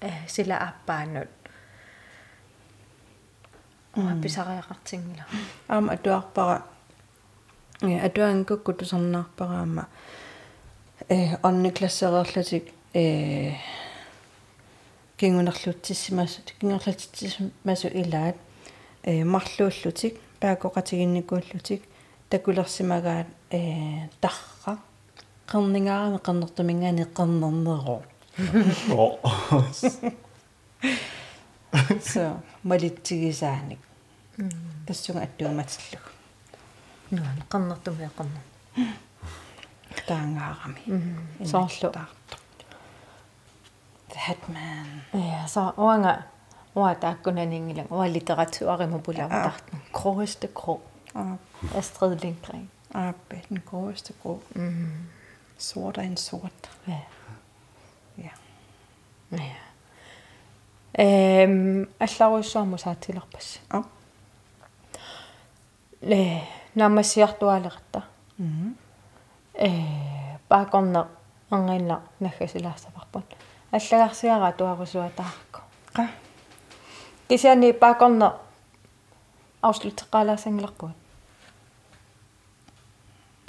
[0.00, 1.30] э сила ааппаанут
[3.94, 5.24] апписариақартингила
[5.68, 6.62] аама атуарпара.
[7.80, 9.88] Э атуангукку тусарнаарпараама
[11.08, 13.54] э онни классереерлутик э
[15.16, 18.36] кингунерлутсимасу кингерлутсимасу илаат.
[19.04, 21.82] Э марлууллутик паакоқатигинникууллутик
[22.28, 23.26] такулерсимагаат
[23.56, 24.74] э тарра
[25.50, 28.02] qerningaarami qernertumingaani qernernero
[28.90, 29.18] О.
[32.00, 33.78] so малитсигисааник.
[34.86, 36.04] Тассунга аттууматиллуг.
[37.10, 38.42] Нуан qernertumia qerner
[40.06, 40.82] таангаарами
[41.44, 41.92] соорлу.
[44.26, 44.88] Hatman.
[45.12, 46.22] Ja så uanga
[46.74, 50.80] uа тааккунанингилан уа литератуариму пулаутартна кроeste кро.
[51.14, 51.38] Og
[51.74, 52.24] Astrid
[52.93, 54.41] Lindgren arbejde den gråeste grå
[55.57, 56.97] sort er en sort ja
[58.17, 58.29] ja
[59.31, 59.55] ja
[60.93, 63.83] эм алларуйссуарму саатилерпасса Ja.
[66.01, 66.41] ле
[66.75, 68.01] намассиартуалеқта
[68.37, 68.75] Mhm.
[69.53, 71.07] э паакорнер
[71.51, 73.35] ангинна наггасилаассапарпут
[73.71, 75.61] аллагарсиара туарусуатаарко
[75.97, 76.07] Ja.
[77.29, 78.33] кисиани паакорнер
[79.61, 80.91] авслутеққалаасангилерпут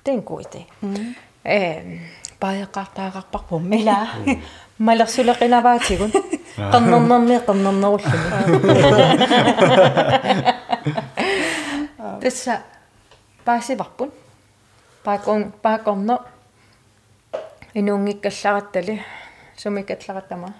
[0.06, 0.66] Det er en god idé.
[0.82, 1.16] Mhm.
[1.45, 1.99] Øhm,
[2.39, 4.08] паяқартаагарпарпу мила
[4.80, 6.12] малерсулеқинаваатигун
[6.74, 8.30] qannernarmi qannernarulluми
[12.22, 12.62] тасса
[13.45, 14.12] паасиварпун
[15.03, 16.16] паакон паакорно
[17.74, 19.01] инунгиккаллараттали
[19.58, 20.53] сумиккаллараттама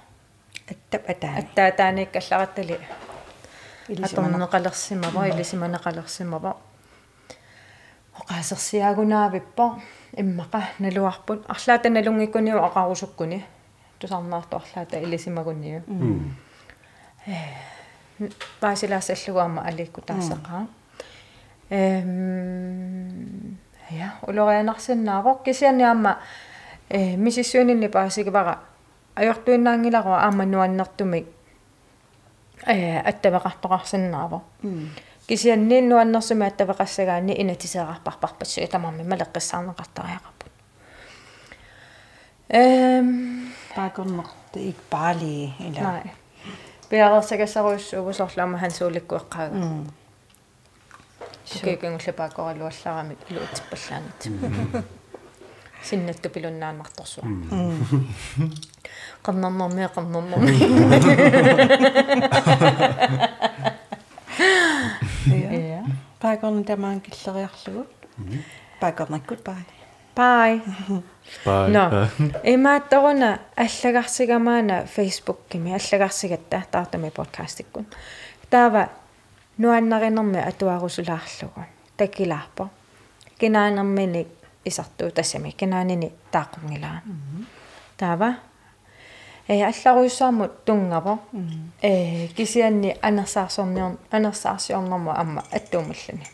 [0.72, 1.40] Attap ataani.
[1.42, 2.80] аттаатааниккаллараттали
[3.90, 6.58] аторнеқалерсимава илисиманеқалерсимава
[8.26, 9.82] оқаасерсиаагунаавиппо
[10.18, 13.44] иммақа налуарпут арлаата налунгиккуниу ақарусуккуни
[14.00, 15.84] тусарнаарту арлаата илисимагунниу
[18.60, 20.68] паасилаассаллугаама аликку таассақаа
[21.70, 23.58] эм
[23.92, 26.20] я улорианарсиннаавоо кисианиаама
[26.90, 28.60] э мисиссуунинни паасигивара
[29.16, 31.26] ajortuinnaangilaro aama nuannertumik
[32.68, 34.42] э аттавеқартоқарсиннаава
[35.28, 40.52] кисианниин нуаннерсуми аттавеқассагаани инатисеқарпарпарпассу итамарми малеққиссаарнеқартариақарпут
[42.50, 46.12] эм Paakorner det er ikke bare lige eller nej
[46.90, 49.86] пиарерсагасаруйссуувусорлаама хансууликкуэққаага Mm.
[51.46, 54.22] сукиикунгуллапаакоралуалларамик илуутиппаллаанит
[55.84, 57.26] синнатту пилуннаанмарторсуа
[59.26, 60.54] qannarnermi qannarnermi
[65.26, 65.84] Ja.
[66.22, 67.92] Paakorner der man killeriarlugut.
[68.80, 69.66] Paakornakkut bye.
[70.16, 70.62] bye
[71.46, 71.70] Bye.
[71.72, 72.42] no Bye.
[72.44, 77.86] имааттаруна аллагарсигамаана фейсбуккими аллагарсигатта таартами подкастиккун
[78.50, 78.90] таава
[79.58, 81.66] нуаннаринерми атуарусулаарлугу
[81.98, 82.70] такилаарпо
[83.40, 84.28] кинаанермини
[84.66, 87.02] исартуу тассами кинаанини тааққунгилаа
[87.98, 88.38] таава
[89.48, 91.20] э алларуйссаамут тунгапо
[91.82, 96.28] э кисианни анерсаарсорниор анерсаарсиорнэрму амма аттуумаллани.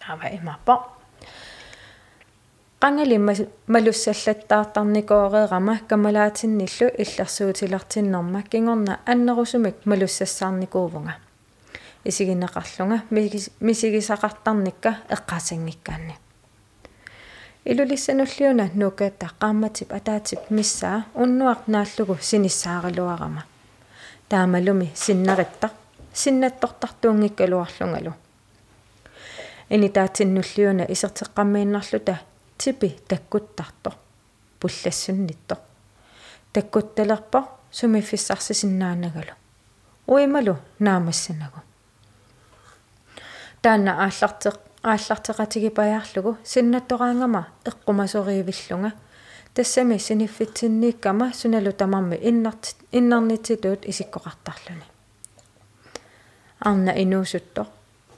[0.00, 0.92] Таава имааппо
[2.82, 3.16] qangali
[3.74, 11.14] malussallаттаартарникоореерама камалаатинниллу иллерсуутилартиннэрма кингорна аннерусумик малуссассаарникуувнга
[12.04, 13.02] исигинеқарлунга
[13.60, 16.16] мисигисақартарникка эққасингиккаанни
[17.64, 23.42] илулиссануллиуна нукаатта qaammatip ataatip missaa unnuaq naаллугу синиссааралуарама
[24.28, 25.70] таамалуми синнериттар
[26.14, 28.12] синнаттортартуунгиккалуарлунгалу
[29.70, 32.16] ини таатиннуллиуна исертеққаммииннарлута
[32.58, 33.94] типи таккуттартор
[34.60, 35.58] пуллассунниттор
[36.52, 39.34] таккутталерпо сумиффиссарсисиннаанагалу
[40.06, 41.60] уималу наамассанагу
[43.62, 48.92] таанна ааллартеқ ааллартеқатигипаяарлугу синнаттораангама эққумасориивиллунга
[49.54, 54.92] тассами синиффитсиннииккама суналу тамарми иннарт иннарнитситуут исиккоқартарлуни
[56.64, 57.66] арна инуусутто.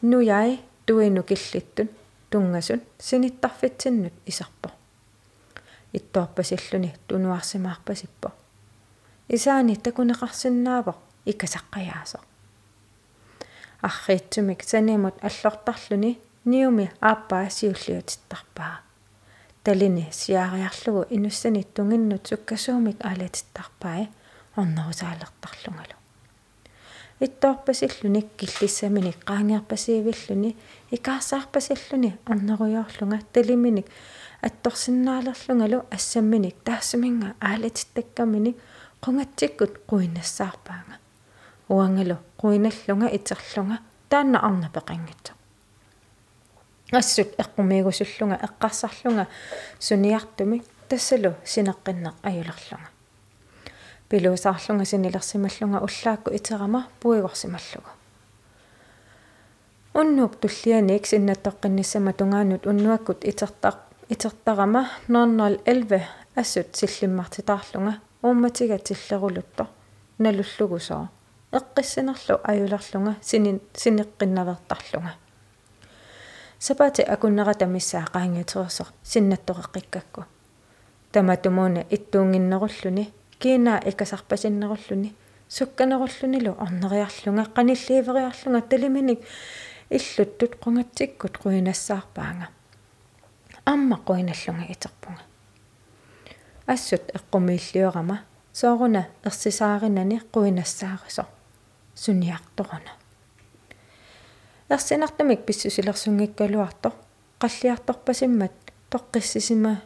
[0.02, 1.88] Нуяи туину киллиттун
[2.30, 4.70] тунгасун синиттарфитсиннут исарпо.
[5.92, 8.32] Иттоорпасиллуни тунуарсимаарпасиппо.
[9.28, 12.20] Исаани такунеқарсинаавоқ икасаққаяасо.
[13.80, 18.74] Арриитсумик санимут аллортарлуни ниуми ааппаа сиуллиутиттарпаа
[19.64, 24.06] талини сиаариарлугу инуссани тунгиннут суккасуумик аалатиттарпаа
[24.56, 25.96] орнерусаалертарлунгалу
[27.20, 30.50] иттоорпасиллуник киллиссаминик qaangiarpasiivilluni
[30.96, 33.86] икаарсаарпасиллуни орнеруйоорлунга талиминик
[34.42, 38.56] атторсиннаалерлунгалу ассамминик таассаминга аалатиттаккаминик
[39.04, 40.96] qungatsikkut quinnassаарpaanga
[41.68, 43.76] уангалу quinallunga итерлунга
[44.10, 45.32] таанна арна пеқангитсо
[46.92, 49.26] ассут эққумиигусуллунга эққарсарлунга
[49.78, 52.88] суниартуми тассалу синеққиннеқ аюлерлунга
[54.08, 57.90] пилуусаарлунга синилерсималлунга уллаакку итерама пуигорсималлугу
[59.94, 63.76] уннуп туллианик синнаттоққинниссама тунгаанут уннуаккут итертақ
[64.08, 66.02] итертарама 0011
[66.34, 69.68] ассут силлиммартитаарлунга уумматига тиллерулутто
[70.18, 71.10] налуллугусоо.
[71.52, 75.14] Эққиссинерлу аюлерлунга сини синеққиннавертарлунга
[76.66, 80.24] сапати акуннерата миссаа qaangiuтерсо синнаттоқеққиккакку
[81.12, 85.14] таматумууна иттуунгиннеруллуни киина икасарпасиннеруллуни
[85.56, 89.20] сукканеруллунилу орнериарлунга qanilliiveriarlunga талиминик
[89.90, 92.46] иллуттут qungatsikkut quinassаарpaanga
[93.66, 95.22] амма quinallunga итерпунга.
[96.66, 98.16] Ассут эққумииллиорама
[98.52, 101.24] сооруна ерсисааринани quinassаарисо
[101.94, 103.03] суниарторуна
[104.70, 106.92] ерсинартамик писсусилерсунгиккалуарто
[107.38, 108.52] қаллиарторпасиммат
[108.90, 109.82] тоққиссисима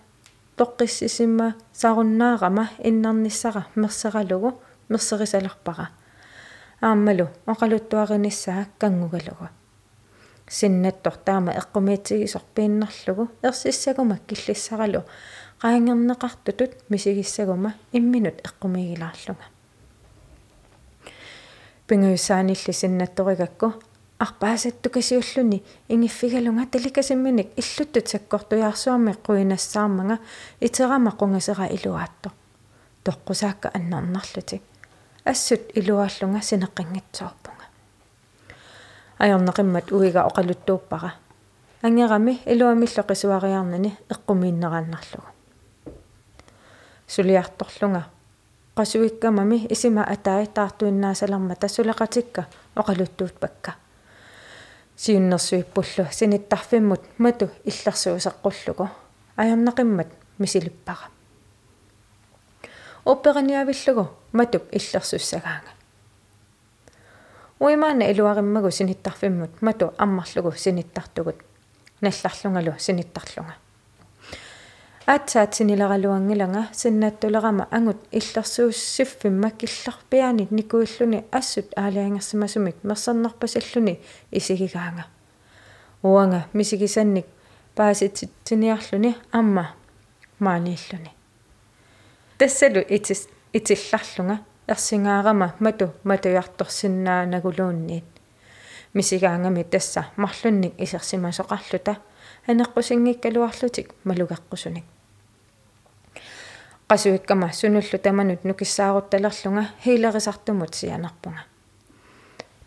[0.56, 5.90] тоққиссисимма саруннаарама иннарниссара мерсералугу мерсерисалерпара
[6.80, 9.48] ааммалу оқалуттуариниссаа кангугалугу
[10.48, 15.02] синнаттор таама эққумиитсигисорпииннарлугу ерсиссагума киллиссаралу
[15.60, 19.44] qaangerneqartutut мисигиссагума имминут эққумигилаарлунга
[21.88, 23.74] пингуйсаанилли синнатторигакку
[24.18, 30.18] арпаасаттукасиуллуни ингиффигалунга таликасимминик иллуттут саккортуяарсуарми қуинассаармага
[30.60, 32.32] итерама қунгасера илуаатто
[33.04, 34.62] тоққусаакка аннарнарлутик
[35.24, 37.64] ассут илуааллунга синеққингитсоорпунга.
[39.18, 41.14] Аёрнеқиммат уига оқалуттууппара.
[41.82, 45.28] Ангерами илуамилло қисуариарнани эққумииннерааннарлугу
[47.06, 48.02] сулиарторлунга.
[48.74, 52.46] Qasuikkamami isima atai taartuinnaasаларма тассулеқатикка
[52.76, 53.74] оқалуттуут пакка
[54.98, 58.88] сиуннэрсуиппуллу синиттарфиммут мату иллерсуусеққуллугу
[59.36, 61.08] аярнақиммат мисилиппара
[63.04, 65.70] операниавиллугу матуп иллерсуссагаанга
[67.60, 71.36] уимаана илуариммагу синиттарфиммут мату аммарлугу синиттартугут
[72.00, 73.54] налларлунгалу синиттарлунга
[75.08, 84.00] аатсаатсинилералуангилага синнаттулерама ангут иллерсууссиффимма килларпиани никуиллуни ассут аалиангерсимасумик мерсернерпасаллуни
[84.30, 85.06] исигигаанга
[86.02, 87.24] уанга мисигисанник
[87.74, 89.74] пааситсиниарлуни амма
[90.38, 91.10] мааниллуни
[92.36, 98.04] тассалу итис итилларлунга ерсингаарама мату матуярторсиннаанагулуунниит
[98.92, 101.96] мисигаангами тасса марлунник исерсимасоқарлута
[102.46, 104.84] анеққусингиккалуарлутик малугеққусуник
[106.88, 111.40] qasuikkama sunullu tamanut nukissaaruttalerlunga hiilerisartumut sianerpunga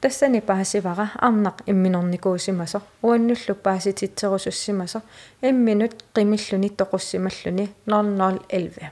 [0.02, 5.02] тассани паасивара арнақ имминорникуусимасо уаннуллу паасититсерусуссимасо
[5.42, 8.86] имминут қимиллуни тоқуссималлуни 0011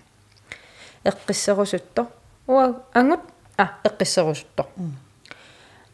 [1.06, 2.08] эққиссерусутто
[2.48, 3.22] уа ангут
[3.58, 4.66] а эққиссерусутто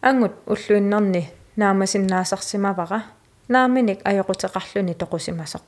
[0.01, 3.03] ангут уллуиннерни наамасиннаасарсимавара
[3.47, 5.59] нааминик аёқутеқарлуни тоқусимасо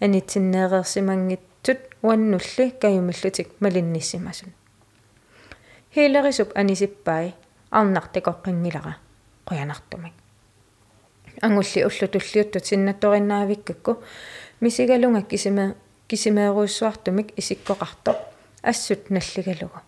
[0.00, 4.52] анитсиннеерерсимангитсут уаннулли каюмиллутик малинниссимасун
[5.94, 7.34] хилерисуп анисиппай
[7.70, 8.96] арнартикоққингилара
[9.46, 10.12] қуянартумик
[11.40, 14.02] ангулли уллутуллиуттут синнатториннаавиккакку
[14.60, 15.74] мисигалунга кисиме
[16.08, 18.16] кисимееруйссуартумик исиккоқарто
[18.62, 19.80] ассут наллигалугу.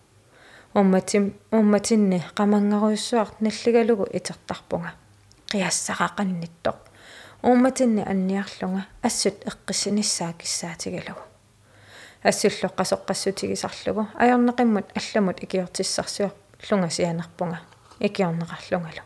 [0.73, 4.93] Умматим умматинни qamanggaruissuart наллигалугу итертарпунга
[5.51, 6.75] қиассақақанниттоқ
[7.43, 11.21] умматинни анниарлунга ассут эққиссиниссаа киссаатигалугу
[12.22, 16.32] ассуллоқ қасоққассутигисарлугу аёрнеқиммут алламут икиортиссарсуар
[16.70, 17.60] лунга сианерпунга
[18.00, 19.02] икиорнеқарлунгалу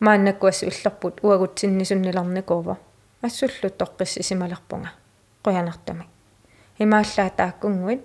[0.00, 2.76] мааннаккуасси уллерпут уагутсиннисунниларникуува
[3.22, 4.90] ассуллут тоққиссисималерпунга
[5.44, 6.08] қуянартамик
[6.78, 8.04] имааллаа тааккунгуит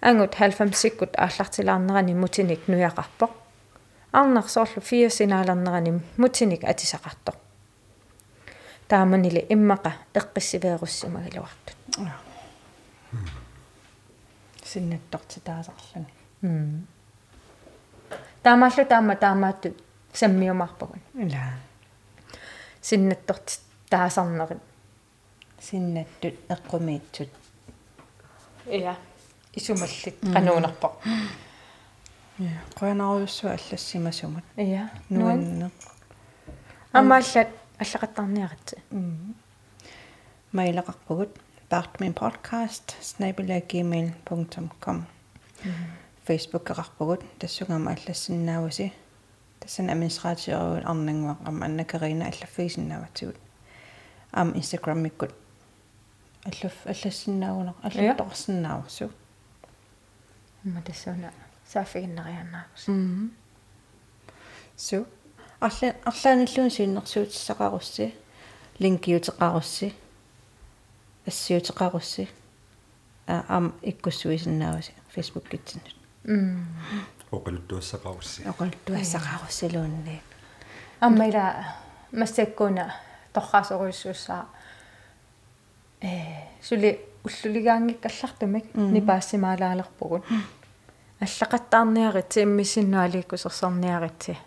[0.00, 3.30] ангут 90-сиккут ааллартилаарнерани мутиник нуяқарпоқ
[4.12, 7.36] арнарсоорлу 4 синаалернерани мутиник атисақартоқ
[8.88, 11.76] тааманили иммақа эққиссивееруссимагилуартут
[14.63, 16.07] синнаттортитаасарлани
[16.41, 16.87] м
[18.43, 19.77] таамааллу таама таамааттут
[20.13, 21.43] саммиумарпагун ила
[22.81, 23.59] синнатторт
[23.89, 24.61] таасарнерит
[25.59, 27.29] синнаттут эққумиитсут
[28.67, 28.95] иа
[29.53, 30.93] исумаллик кануунерпоқ
[32.39, 35.69] я қуянаруйуссуа аллассимасумат иа нуанне
[36.93, 37.49] амааллат
[37.79, 38.77] аллақаттарниаратси
[40.51, 41.37] майлақарпугут
[41.71, 45.05] Bartmin podcast snabel@gmail.com
[46.27, 48.91] Facebook qarpугут тассугама аллассиннааваси
[49.61, 53.37] тассан администратиоруут арнангуа амма анна карина аллаффигисиннааватсигут
[54.33, 55.33] ам Instagram миккут
[56.43, 59.09] аллаф аллассиннаавунеқ аллатторсиннаавсу
[60.63, 61.31] ма тассуна
[61.71, 62.85] саафигиннерианнаавс
[64.75, 65.05] су
[65.61, 68.13] арла арлааниллуун сииннэрсуутиссақарусси
[68.79, 69.93] линкиутеқарусси
[71.31, 72.27] ассиутеқарусси
[73.27, 76.67] а ам иккуссуисиннааваси Facebook китсиннут м
[77.31, 80.21] оқалуттуассақарусси оқалтуассақаруссилуунни
[80.99, 81.45] аммила
[82.11, 82.85] массаккуна
[83.33, 84.45] торхаасоруйссуссаа
[86.01, 86.07] э
[86.61, 90.23] сули уллулигаангиккаллартумик нипаассимаалаалерпугут
[91.21, 94.37] аллақаттаарниарит иммисиннуаликкусерсарниаритси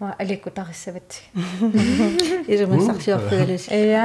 [0.00, 1.10] ма аликкутариссават
[2.52, 4.04] исумассарсиорфигалус эя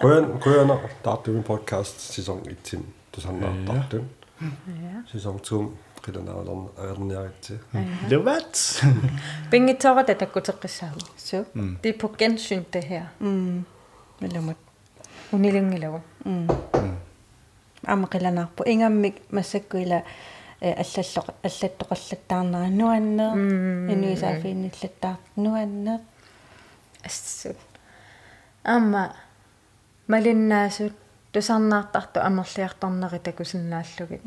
[0.00, 2.78] Koyan koyan taartumin podcast sæson 1
[3.12, 4.04] тусарнаартартун
[5.06, 5.72] sæson 2
[6.04, 7.54] qilanaarlerna agerniaritsi
[8.10, 8.82] Levat.
[9.50, 11.44] пингитората таккутеққиссаагу су
[11.82, 13.64] det er på gensyn det her м
[14.20, 14.56] меламат
[15.32, 16.48] унилингилагу м
[17.86, 20.02] ама qilanaarpu ingammik массаккуила
[20.60, 23.32] э аллаллоқ аллаттоқаллаттаарнера нуаннер
[23.92, 26.00] инуисаафиинниллаттаар нуаннер
[27.04, 27.56] ассут
[28.64, 29.02] амма
[30.08, 30.92] малиннаасут
[31.32, 34.22] тусарнаартарту амерлиарторнери такусиннааллугит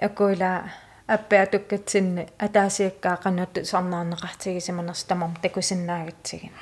[0.00, 0.64] акуила
[1.06, 6.52] аппеатуккатсинни атаасиаккаақанутту сарнаарнеқартигисиманерс тамам такусиннаагатсигин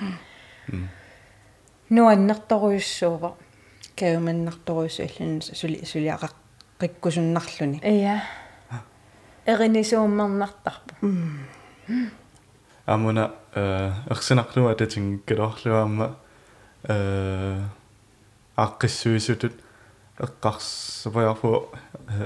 [1.90, 3.36] нуаннерторуйуссуува
[3.98, 6.34] кауманнарторуйсу аллан сули сулиақақ
[6.80, 8.22] қиккусуннарлуни ия
[9.46, 10.94] эринисууммернартарпу
[12.86, 16.16] Amuna э ерсинарлуа татин калорлуаама
[16.88, 17.62] э
[18.56, 19.52] аққиссуисутут
[20.18, 21.68] эққарсапаярфу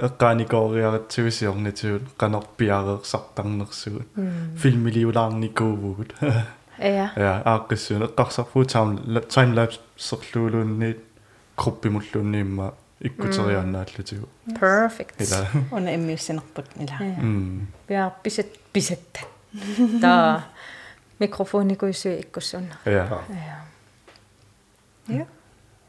[0.06, 4.06] эққааникоориаратсуисиорнитсуут қанерпиареерсартарнерсуут
[4.62, 6.14] филмилиулаарникуувгут
[6.78, 8.98] ия ja аққиссуун эққарсарфуу таам
[9.35, 11.01] таймлапс серлуулуунниит
[11.56, 15.18] круппимуллуунниимма иккутерианнааллутигу perfect.
[15.18, 15.48] Ила.
[15.76, 19.20] Уна иммиуссинерпут ила м пиар писат писатта
[20.01, 20.44] та
[21.18, 22.78] микрофоникуисуи иккуссуна.
[22.85, 23.69] Ja ия
[25.11, 25.27] Yeah.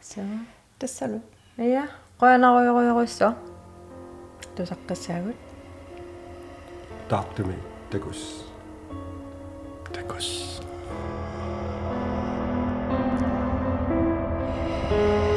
[0.02, 0.22] So.
[0.80, 1.19] تسلوا.
[1.57, 1.89] Yeah.
[2.19, 3.31] قانا غوي غوي غوي سو.
[4.56, 5.35] تسقى الساوت.
[7.10, 7.57] تعطمي
[7.91, 8.43] تكوس.
[9.93, 10.61] تكوس.
[14.91, 15.30] thank you